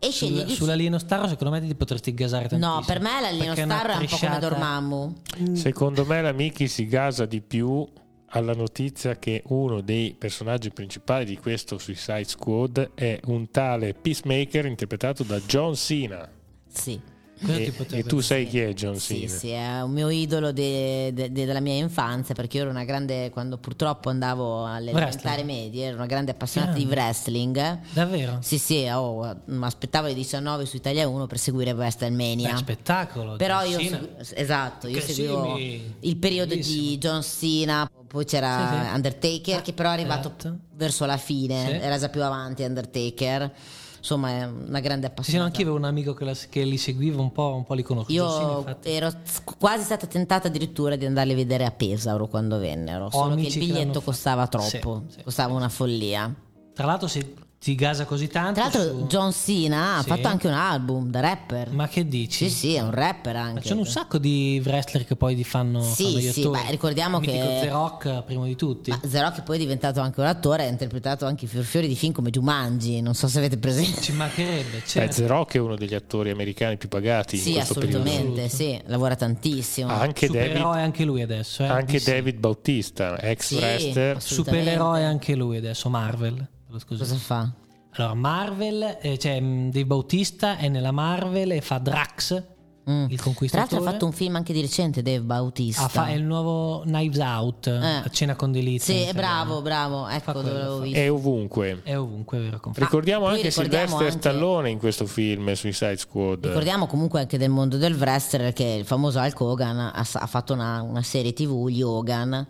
E 0.00 0.10
sceglie 0.10 0.40
Sul, 0.40 0.46
di 0.46 0.54
sull'alieno 0.54 0.98
Starro 0.98 1.26
secondo 1.26 1.52
me 1.52 1.66
ti 1.66 1.74
potresti 1.74 2.14
gasare 2.14 2.48
tantissimo. 2.48 2.76
No, 2.76 2.84
per 2.84 3.00
me 3.00 3.20
l'alieno 3.20 3.54
Starro 3.54 3.92
è 3.92 3.96
un 3.96 4.06
po' 4.06 4.16
come 4.16 4.38
Dormammu. 4.38 5.14
Secondo 5.54 6.04
me 6.04 6.22
la 6.22 6.32
Miki 6.32 6.68
si 6.68 6.86
gasa 6.86 7.26
di 7.26 7.40
più 7.40 7.86
alla 8.30 8.54
notizia 8.54 9.16
che 9.16 9.42
uno 9.46 9.80
dei 9.80 10.14
personaggi 10.18 10.70
principali 10.70 11.24
di 11.24 11.36
questo 11.36 11.78
Suicide 11.78 12.24
Squad 12.24 12.90
è 12.94 13.20
un 13.26 13.50
tale 13.50 13.94
Peacemaker 13.94 14.66
interpretato 14.66 15.22
da 15.22 15.38
John 15.40 15.74
Cena. 15.74 16.30
Sì. 16.66 17.00
E, 17.46 17.72
e 17.90 18.02
tu 18.04 18.20
sai 18.20 18.46
chi 18.48 18.58
è 18.60 18.72
John 18.72 18.96
Sì, 18.98 19.20
Cena? 19.20 19.38
sì, 19.38 19.48
è 19.50 19.80
un 19.82 19.92
mio 19.92 20.08
idolo 20.10 20.50
de- 20.52 21.10
de- 21.14 21.30
de- 21.30 21.44
della 21.46 21.60
mia 21.60 21.74
infanzia 21.74 22.34
perché 22.34 22.56
io 22.56 22.62
ero 22.64 22.70
una 22.72 22.84
grande, 22.84 23.30
quando 23.30 23.58
purtroppo 23.58 24.08
andavo 24.10 24.66
alle 24.66 24.90
elementari 24.90 25.44
medie, 25.44 25.86
ero 25.86 25.96
una 25.96 26.06
grande 26.06 26.32
appassionata 26.32 26.72
di 26.72 26.84
Grande. 26.86 27.00
wrestling. 27.00 27.78
Davvero? 27.92 28.38
Sì, 28.40 28.58
sì, 28.58 28.86
oh, 28.92 29.36
mi 29.46 29.64
aspettavo 29.64 30.08
i 30.08 30.14
19 30.14 30.66
su 30.66 30.76
Italia 30.76 31.06
1 31.08 31.26
per 31.26 31.38
seguire 31.38 31.72
WrestleMania. 31.72 32.50
Beh, 32.52 32.56
spettacolo. 32.58 33.36
Però 33.36 33.60
John 33.62 33.70
io 33.70 33.78
Cena. 33.78 33.96
segu- 34.22 34.38
esatto, 34.38 34.88
io 34.88 34.94
Che 34.98 35.00
seguivo 35.12 35.56
sì, 35.56 35.92
il 36.00 36.16
periodo 36.16 36.48
bellissimo. 36.50 36.80
di 36.82 36.98
John 36.98 37.22
Cena, 37.22 37.90
poi 38.06 38.24
c'era 38.24 38.68
Sì, 38.82 38.88
sì. 38.88 38.94
Undertaker 38.94 39.56
Ah, 39.58 39.62
che 39.62 39.72
però 39.72 39.90
è 39.90 39.92
arrivato 39.92 40.28
esatto. 40.36 40.58
verso 40.74 41.04
la 41.04 41.16
fine, 41.16 41.66
Sì. 41.66 41.72
era 41.84 41.98
già 41.98 42.08
più 42.08 42.22
avanti 42.22 42.62
Undertaker. 42.62 43.52
Insomma, 43.98 44.30
è 44.30 44.44
una 44.46 44.80
grande 44.80 44.86
Sì, 44.88 44.90
sì, 44.90 44.90
no, 45.02 45.08
appassionata. 45.08 45.44
anch'io 45.46 45.62
avevo 45.64 45.76
un 45.76 45.84
amico 45.84 46.14
che, 46.14 46.24
la- 46.24 46.36
che 46.48 46.62
li 46.64 46.78
seguiva 46.78 47.20
un 47.20 47.32
po', 47.32 47.54
un 47.54 47.64
po' 47.64 47.74
li 47.74 47.82
Cena, 48.06 48.50
Io 48.52 48.58
infatti. 48.58 48.90
ero 48.90 49.12
quasi 49.58 49.84
stata 49.84 50.06
tentata 50.06 50.48
addirittura 50.48 50.96
di 50.96 51.04
andarli 51.04 51.32
a 51.32 51.36
vedere 51.36 51.64
a 51.64 51.70
Pesaro 51.70 52.26
quando 52.28 52.58
vennero, 52.58 53.10
solo 53.10 53.34
che 53.34 53.48
il 53.48 53.52
che 53.52 53.58
biglietto 53.58 53.94
fatto. 53.94 54.00
costava 54.02 54.46
troppo, 54.46 55.04
Sì, 55.08 55.16
sì, 55.18 55.22
costava 55.24 55.54
una 55.54 55.68
follia. 55.68 56.32
Tra 56.72 56.86
l'altro 56.86 57.08
se 57.08 57.34
ti 57.60 57.74
gasa 57.74 58.04
così 58.04 58.28
tanto... 58.28 58.60
Tra 58.60 58.62
l'altro 58.70 58.98
su- 59.00 59.06
John 59.08 59.32
Cena 59.32 59.96
ha 59.96 60.02
Sì. 60.02 60.08
fatto 60.08 60.28
anche 60.28 60.46
un 60.46 60.52
album 60.52 61.10
da 61.10 61.18
rapper. 61.18 61.70
Ma 61.72 61.88
che 61.88 62.06
dici? 62.06 62.48
Sì, 62.48 62.54
sì, 62.56 62.74
è 62.74 62.80
un 62.80 62.92
rapper 62.92 63.34
Ma 63.34 63.40
anche. 63.42 63.60
c'è 63.62 63.74
un 63.74 63.84
sacco 63.84 64.18
di 64.18 64.62
wrestler 64.64 65.04
che 65.04 65.16
poi 65.16 65.34
di 65.34 65.42
fanno, 65.42 65.82
Sì, 65.82 66.04
fanno 66.04 66.18
gli 66.18 66.30
sì, 66.30 66.40
attori. 66.42 66.60
beh, 66.62 66.70
ricordiamo 66.70 67.18
mitico 67.18 67.36
che- 67.46 67.58
The 67.62 67.68
Rock 67.70 68.22
primo 68.22 68.44
di 68.44 68.54
tutti. 68.54 68.90
Ma 68.90 69.00
Zero 69.06 69.32
che 69.32 69.42
poi 69.42 69.56
è 69.56 69.58
diventato 69.58 70.00
anche 70.00 70.20
un 70.20 70.26
attore, 70.26 70.66
ha 70.66 70.68
interpretato 70.68 71.26
anche 71.26 71.46
i 71.46 71.48
fiorfiori 71.48 71.88
di 71.88 71.96
film 71.96 72.12
come 72.12 72.30
Jumanji, 72.30 73.00
non 73.00 73.14
so 73.14 73.26
se 73.26 73.38
avete 73.38 73.58
presente. 73.58 74.00
Ci 74.02 74.12
mancherebbe, 74.12 74.78
Beh, 74.78 74.82
certo. 74.86 75.20
The 75.20 75.26
Rock 75.26 75.54
è 75.56 75.58
uno 75.58 75.74
degli 75.74 75.94
attori 75.94 76.30
americani 76.30 76.76
più 76.76 76.88
pagati 76.88 77.34
in 77.36 77.42
Sì, 77.42 77.52
questo 77.54 77.74
periodo. 77.74 78.04
assolutamente, 78.08 78.48
sì, 78.48 78.80
lavora 78.86 79.16
tantissimo. 79.16 79.88
Anche 79.90 80.28
David, 80.28 80.42
Supereroe 80.46 80.80
anche 80.80 81.04
lui 81.04 81.22
adesso. 81.22 81.64
Eh? 81.64 81.66
anche 81.66 81.98
Sì. 81.98 82.10
David 82.12 82.38
Bautista, 82.38 83.18
ex 83.20 83.46
Sì, 83.46 83.54
wrestler. 83.56 84.16
assolutamente. 84.16 84.70
Supereroe 84.70 85.04
anche 85.04 85.34
lui 85.34 85.56
adesso, 85.56 85.88
Marvel. 85.88 86.46
Scusa. 86.76 87.04
Cosa 87.04 87.16
fa? 87.16 87.50
Allora, 87.92 88.14
Marvel, 88.14 88.98
eh, 89.00 89.18
cioè 89.18 89.40
mh, 89.40 89.70
Dave 89.70 89.86
Bautista 89.86 90.56
è 90.58 90.68
nella 90.68 90.92
Marvel 90.92 91.52
e 91.52 91.60
fa 91.60 91.78
Drax, 91.78 92.42
Mm. 92.88 93.04
il 93.10 93.16
Tra 93.16 93.24
conquistatore. 93.24 93.68
l'altro 93.70 93.86
ha 93.86 93.92
fatto 93.92 94.06
un 94.06 94.12
film 94.12 94.36
anche 94.36 94.54
di 94.54 94.62
recente, 94.62 95.02
Dave 95.02 95.20
Bautista. 95.20 95.84
Ah, 95.84 95.88
fa- 95.88 96.06
è 96.06 96.12
il 96.12 96.22
nuovo 96.22 96.80
Knives 96.86 97.18
Out, 97.18 97.66
a 97.66 98.08
cena 98.08 98.34
con 98.34 98.50
delizia. 98.50 98.94
Sì, 98.94 99.12
bravo, 99.12 99.60
bravo, 99.60 100.08
ecco 100.08 100.32
dove 100.32 100.50
l'avevo 100.50 100.80
visto. 100.80 100.98
È 100.98 101.10
ovunque. 101.10 101.80
È 101.82 101.98
ovunque, 101.98 102.38
è 102.38 102.40
vero. 102.40 102.58
confermo. 102.60 102.88
Ricordiamo 102.88 103.26
anche 103.26 103.42
ricordiamo 103.48 103.86
Sylvester 103.88 104.06
anche- 104.06 104.18
Stallone 104.20 104.70
in 104.70 104.78
questo 104.78 105.04
film 105.04 105.52
Suicide 105.52 105.98
Squad. 105.98 106.46
Ricordiamo 106.46 106.86
comunque 106.86 107.20
anche 107.20 107.36
del 107.36 107.50
mondo 107.50 107.76
del 107.76 107.94
wrestler 107.94 108.54
che 108.54 108.64
il 108.64 108.86
famoso 108.86 109.18
Hulk 109.20 109.38
Hogan 109.38 109.78
ha, 109.78 109.92
ha 109.92 110.26
fatto 110.26 110.54
una, 110.54 110.80
una 110.80 111.02
serie 111.02 111.34
tv, 111.34 111.68
gli 111.68 111.82
Hogan, 111.82 112.46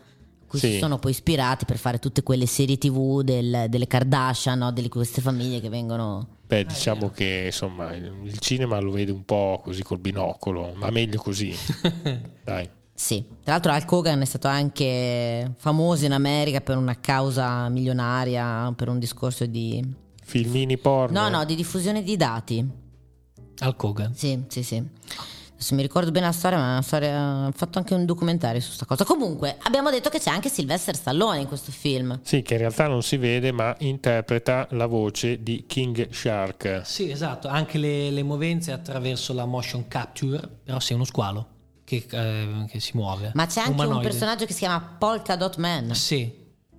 cui 0.49 0.59
Sì. 0.59 0.73
si 0.73 0.79
sono 0.79 0.99
poi 0.99 1.13
ispirati 1.13 1.65
per 1.65 1.77
fare 1.79 1.99
tutte 2.01 2.23
quelle 2.25 2.47
serie 2.47 2.77
tv 2.79 3.23
del- 3.23 3.67
delle 3.69 3.87
Kardashian, 3.87 4.59
no? 4.59 4.73
di 4.73 4.89
queste 4.89 5.21
famiglie 5.21 5.61
che 5.61 5.69
vengono... 5.69 6.27
Beh, 6.49 6.65
diciamo 6.65 7.11
che 7.11 7.43
insomma 7.47 7.95
il 7.95 8.39
cinema 8.39 8.81
lo 8.81 8.91
vede 8.91 9.13
un 9.13 9.25
po' 9.25 9.61
così 9.63 9.83
col 9.83 9.99
binocolo, 9.99 10.73
ma 10.77 10.91
meglio 10.91 11.21
così. 11.21 11.55
Dai. 12.43 12.69
Sì, 12.95 13.25
tra 13.45 13.53
l'altro 13.53 13.73
Hulk 13.73 13.93
Hogan 13.93 14.21
è 14.23 14.25
stato 14.25 14.49
anche 14.49 15.53
famoso 15.57 16.05
in 16.07 16.13
America 16.13 16.61
per 16.61 16.77
una 16.79 16.99
causa 16.99 17.69
milionaria, 17.69 18.73
per 18.75 18.89
un 18.89 18.99
discorso 18.99 19.47
di... 19.47 19.85
Filmini 20.25 20.79
porno. 20.79 21.21
No, 21.21 21.29
no, 21.29 21.45
di 21.45 21.55
diffusione 21.55 22.03
di 22.03 22.17
dati. 22.17 22.67
Al 23.61 23.77
Kogan. 23.77 24.15
Sì, 24.15 24.43
sì, 24.49 24.63
sì. 24.63 24.83
Adesso 25.59 25.75
mi 25.75 25.83
ricordo 25.83 26.13
bene 26.13 26.27
la 26.27 26.33
storia, 26.33 26.57
ma 26.57 26.79
ho 26.79 27.51
fatto 27.53 27.79
anche 27.79 27.93
un 27.93 28.05
documentario 28.05 28.61
su 28.61 28.71
sta 28.71 28.85
cosa. 28.85 29.03
Comunque, 29.03 29.57
abbiamo 29.63 29.91
detto 29.91 30.09
che 30.09 30.21
c'è 30.21 30.31
anche 30.31 30.49
Sylvester 30.49 30.95
Stallone 30.95 31.41
in 31.41 31.49
questo 31.49 31.73
film. 31.73 32.21
Sì, 32.23 32.43
che 32.43 32.53
in 32.55 32.61
realtà 32.61 32.87
non 32.87 33.03
si 33.03 33.17
vede, 33.17 33.51
ma 33.51 33.75
interpreta 33.81 34.69
la 34.71 34.87
voce 34.87 35.43
di 35.43 35.65
King 35.67 36.11
Shark. 36.13 36.83
Sì, 36.85 37.11
esatto, 37.11 37.49
anche 37.49 37.77
le, 37.79 38.11
le 38.13 38.23
movenze 38.23 38.71
attraverso 38.71 39.35
la 39.35 39.47
motion 39.47 39.89
capture, 39.89 40.49
però 40.63 40.79
sei 40.79 40.95
uno 40.95 41.05
squalo 41.05 41.49
che, 41.83 42.07
eh, 42.09 42.65
che 42.69 42.79
si 42.79 42.93
muove. 42.95 43.33
Ma 43.35 43.47
c'è 43.47 43.59
anche 43.59 43.73
un 43.73 43.79
Umanoide. 43.79 44.09
personaggio 44.09 44.45
che 44.45 44.53
si 44.53 44.61
chiama 44.61 44.81
Polka 44.97 45.35
Dot 45.35 45.57
Man. 45.57 45.93
Sì, 45.93 46.38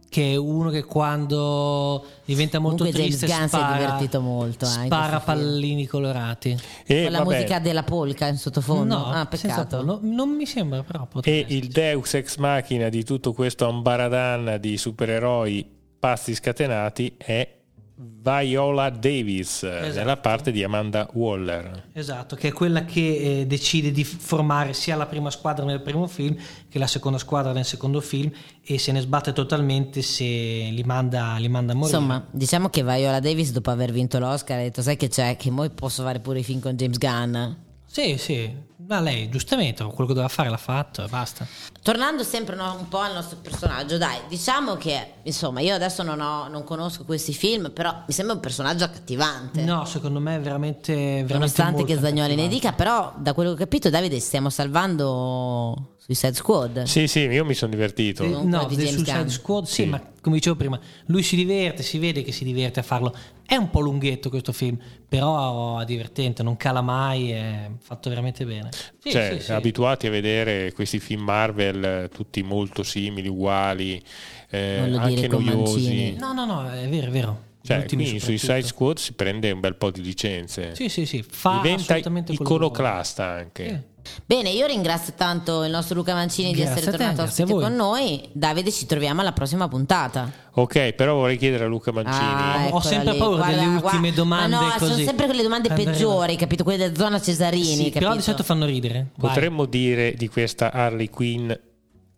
che 0.10 0.34
è 0.34 0.36
uno 0.36 0.70
che 0.70 0.84
quando 0.84 2.04
diventa 2.26 2.60
molto 2.60 2.84
Comunque 2.84 3.02
James 3.02 3.18
triste 3.20 3.28
Gunn 3.28 3.48
si 3.48 3.56
è 3.56 3.58
spara, 3.60 3.78
divertito 3.78 4.22
molto, 4.22 4.66
eh, 4.66 4.86
spara 4.86 5.20
pallini 5.20 5.86
colorati. 5.86 6.58
E, 6.86 7.04
Con 7.04 7.12
la 7.12 7.20
vabbè, 7.20 7.36
musica 7.36 7.60
della 7.60 7.84
polka 7.84 8.28
in 8.28 8.38
sottofondo. 8.38 8.98
No, 8.98 9.06
ah, 9.06 9.28
senza 9.32 9.66
peccato. 9.66 9.78
pollo. 9.78 10.00
non 10.02 10.30
mi 10.30 10.46
sembra 10.46 10.84
però. 10.84 11.04
e 11.04 11.08
potrebbe 11.10 11.54
il 11.54 11.68
Deus 11.68 12.14
ex 12.16 12.38
machina 12.38 12.90
di 12.90 13.04
tutto 13.04 13.34
questo 13.34 13.68
ambaradan 13.68 14.58
di 14.60 14.78
supereroi 14.78 15.78
pazzi 16.00 16.34
scatenati 16.34 17.14
è 17.18 17.59
Viola 18.02 18.90
Davis 18.90 19.64
nella 19.64 20.16
parte 20.16 20.52
di 20.52 20.64
Amanda 20.64 21.10
Waller. 21.14 21.90
Esatto, 21.92 22.38
che 22.38 22.48
è 22.48 22.52
quella 22.54 22.86
che 22.86 23.42
eh, 23.42 23.46
decide 23.46 23.92
di 23.92 24.06
formare 24.06 24.72
sia 24.72 24.96
la 24.96 25.06
prima 25.06 25.30
squadra 25.30 25.66
nel 25.66 25.82
primo 25.82 26.08
film 26.08 26.34
che 26.70 26.80
la 26.80 26.88
seconda 26.88 27.18
squadra 27.18 27.52
nel 27.52 27.66
secondo 27.66 28.00
film 28.00 28.32
e 28.64 28.78
se 28.78 28.94
ne 28.94 29.02
sbatte 29.02 29.34
totalmente 29.34 30.02
se 30.02 30.24
li 30.24 30.84
manda, 30.86 31.36
li 31.38 31.50
manda 31.50 31.74
a 31.74 31.76
morire. 31.76 31.98
Insomma, 31.98 32.26
diciamo 32.32 32.70
che 32.70 32.84
Viola 32.84 33.20
Davis 33.20 33.52
dopo 33.52 33.70
aver 33.70 33.92
vinto 33.92 34.18
l'Oscar 34.18 34.60
ha 34.60 34.62
detto 34.62 34.82
sai 34.82 34.96
che 34.96 35.10
c'è, 35.10 35.36
che 35.36 35.52
poi 35.52 35.70
posso 35.70 36.04
fare 36.04 36.22
pure 36.22 36.40
i 36.40 36.44
film 36.44 36.62
con 36.62 36.76
James 36.76 36.98
Gunn. 36.98 37.38
Sì, 37.86 38.16
sì, 38.18 38.50
Ma 38.90 39.00
lei, 39.00 39.30
giustamente, 39.30 39.84
quello 39.84 40.08
che 40.08 40.14
doveva 40.16 40.30
fare 40.30 40.50
l'ha 40.50 40.58
fatto 40.58 41.04
e 41.04 41.08
basta. 41.08 41.46
Tornando 41.84 42.24
sempre 42.24 42.56
no, 42.56 42.76
un 42.80 42.88
po' 42.88 42.98
al 42.98 43.14
nostro 43.14 43.38
personaggio, 43.40 44.00
dai, 44.00 44.18
diciamo 44.28 44.78
che 44.78 45.14
insomma 45.22 45.60
io 45.60 45.76
adesso 45.76 46.02
non, 46.02 46.20
ho- 46.20 46.48
non 46.48 46.64
conosco 46.64 47.04
questi 47.06 47.32
film, 47.32 47.70
però 47.70 48.04
mi 48.08 48.12
sembra 48.12 48.34
un 48.34 48.42
personaggio 48.42 48.86
accattivante. 48.86 49.64
No, 49.64 49.86
secondo 49.86 50.20
me 50.20 50.38
è 50.38 50.40
veramente. 50.40 50.92
veramente 50.96 51.34
Nonostante 51.34 51.84
che 51.84 52.00
Zagnoli 52.00 52.34
ne 52.34 52.48
dica, 52.48 52.74
però 52.74 53.14
da 53.16 53.34
quello 53.36 53.52
che 53.52 53.56
ho 53.58 53.60
capito, 53.60 53.92
Davide, 53.92 54.20
stiamo 54.20 54.50
salvando 54.50 55.98
Suicide 56.10 56.34
Squad. 56.34 56.84
Sì, 56.84 57.08
sì, 57.08 57.20
io 57.20 57.46
mi 57.46 57.54
sono 57.54 57.70
divertito. 57.70 58.24
Sì. 58.24 58.48
No, 58.48 58.66
di 58.66 58.76
James 58.76 58.94
Suicide 58.96 59.18
Gunn. 59.20 59.28
Squad, 59.28 59.66
sì, 59.66 59.84
Sì. 59.84 59.86
ma 59.86 60.02
come 60.22 60.38
dicevo 60.38 60.56
prima, 60.56 60.80
lui 61.06 61.22
si 61.22 61.36
diverte, 61.36 61.84
si 61.84 62.00
vede 62.00 62.24
che 62.24 62.32
si 62.32 62.44
diverte 62.44 62.80
a 62.80 62.84
farlo. 62.84 63.16
È 63.46 63.56
un 63.56 63.70
po' 63.70 63.80
lunghetto 63.80 64.30
questo 64.30 64.52
film, 64.52 64.78
però 65.08 65.78
è 65.80 65.86
divertente, 65.86 66.42
non 66.42 66.58
cala 66.58 66.82
mai, 66.82 67.30
è 67.30 67.70
fatto 67.80 68.10
veramente 68.10 68.44
bene. 68.44 68.70
Sì, 68.98 69.12
cioè, 69.12 69.36
sì, 69.38 69.46
sì. 69.46 69.52
abituati 69.52 70.08
a 70.08 70.10
vedere 70.10 70.72
questi 70.74 71.00
film 71.00 71.22
Marvel 71.22 72.10
tutti 72.12 72.42
molto 72.42 72.82
simili, 72.82 73.28
uguali, 73.28 74.02
eh, 74.50 74.80
anche 74.98 75.28
noiosi. 75.28 75.54
Mancini. 75.54 76.16
No, 76.18 76.34
no, 76.34 76.46
no, 76.46 76.72
è 76.72 76.88
vero, 76.88 77.08
è 77.08 77.12
vero. 77.12 77.44
Cioè, 77.62 77.86
quindi 77.86 78.06
soprattutto. 78.06 78.38
Suicide 78.38 78.68
Squad 78.68 78.98
si 78.98 79.14
prende 79.14 79.52
un 79.52 79.60
bel 79.60 79.76
po' 79.76 79.92
di 79.92 80.02
licenze. 80.02 80.74
Sì, 80.74 80.90
sì, 80.90 81.06
sì, 81.06 81.24
fa 81.28 81.60
Diventa 81.62 81.98
iconoclasta 81.98 83.26
anche. 83.26 83.89
Bene, 84.26 84.50
io 84.50 84.66
ringrazio 84.68 85.14
tanto 85.16 85.64
il 85.64 85.72
nostro 85.72 85.96
Luca 85.96 86.14
Mancini 86.14 86.52
di 86.54 86.62
Grazie 86.62 86.76
essere 86.82 86.90
a 86.90 86.92
te, 86.92 86.98
tornato 87.06 87.22
ospite 87.24 87.52
voi. 87.54 87.64
con 87.64 87.76
noi. 87.76 88.30
Davide, 88.32 88.72
ci 88.72 88.86
troviamo 88.86 89.22
alla 89.22 89.32
prossima 89.32 89.68
puntata. 89.68 90.32
Ok, 90.54 90.94
però 90.94 91.16
vorrei 91.16 91.38
chiedere 91.38 91.64
a 91.66 91.68
Luca 91.68 91.92
Mancini. 91.92 92.18
Ah, 92.26 92.68
Ho 92.72 92.82
sempre 92.82 93.14
lì. 93.14 93.18
paura 93.18 93.38
Guarda, 93.38 93.56
delle 93.56 93.68
guarda. 93.72 93.86
ultime 93.88 94.12
domande 94.14 94.56
Ma 94.56 94.62
no, 94.62 94.78
sono 94.78 94.92
così. 94.92 95.04
sempre 95.06 95.26
quelle 95.26 95.42
domande 95.44 95.68
Quando 95.70 95.84
peggiori, 95.86 96.36
capito? 96.36 96.64
Quelle 96.64 96.78
della 96.78 96.96
zona 96.96 97.22
Cesarini, 97.22 97.64
Sì, 97.66 97.84
capito? 97.86 98.00
però 98.00 98.16
di 98.16 98.22
solito 98.22 98.44
fanno 98.44 98.66
ridere. 98.66 99.08
Vai. 99.16 99.30
Potremmo 99.32 99.66
dire 99.66 100.14
di 100.14 100.28
questa 100.28 100.72
Harley 100.72 101.10
Quinn 101.10 101.52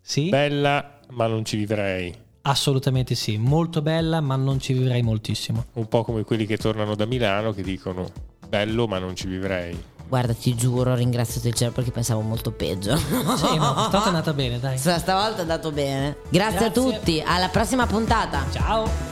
Sì, 0.01 0.30
bella, 0.30 0.99
ma 1.12 1.27
non 1.27 1.45
ci 1.45 1.56
vivrei. 1.58 2.13
assolutamente 2.43 3.13
sì, 3.15 3.38
molto 3.38 3.82
bella, 3.82 4.19
ma 4.21 4.36
non 4.36 4.60
ci 4.60 4.73
vivrei 4.73 5.01
moltissimo. 5.04 5.65
Un 5.73 5.88
po' 5.88 6.04
come 6.04 6.23
quelli 6.23 6.45
che 6.47 6.58
tornano 6.58 6.95
da 6.95 7.06
Milano 7.06 7.51
che 7.54 7.62
dicono 7.62 8.10
bello, 8.49 8.88
ma 8.88 8.97
non 8.97 9.15
ci 9.15 9.27
vivrei. 9.27 9.77
Guarda, 10.12 10.34
ti 10.34 10.54
giuro, 10.56 10.93
ringrazio 10.93 11.39
il 11.41 11.56
cielo 11.56 11.71
perché 11.71 11.89
pensavo 11.89 12.19
molto 12.19 12.52
peggio. 12.52 12.97
Sì, 12.97 13.58
ma 13.58 13.71
quest'altra 13.71 14.04
è 14.04 14.08
andata 14.08 14.34
bene, 14.34 14.60
dai. 14.60 14.78
Stavolta 14.78 15.38
è 15.38 15.41
andato 15.41 15.71
bene. 15.71 16.17
Grazie, 16.28 16.65
a 16.65 16.69
Grazie. 16.69 17.00
tutti, 17.00 17.24
alla 17.26 17.47
prossima 17.47 17.86
puntata. 17.88 18.43
Ciao. 18.52 19.11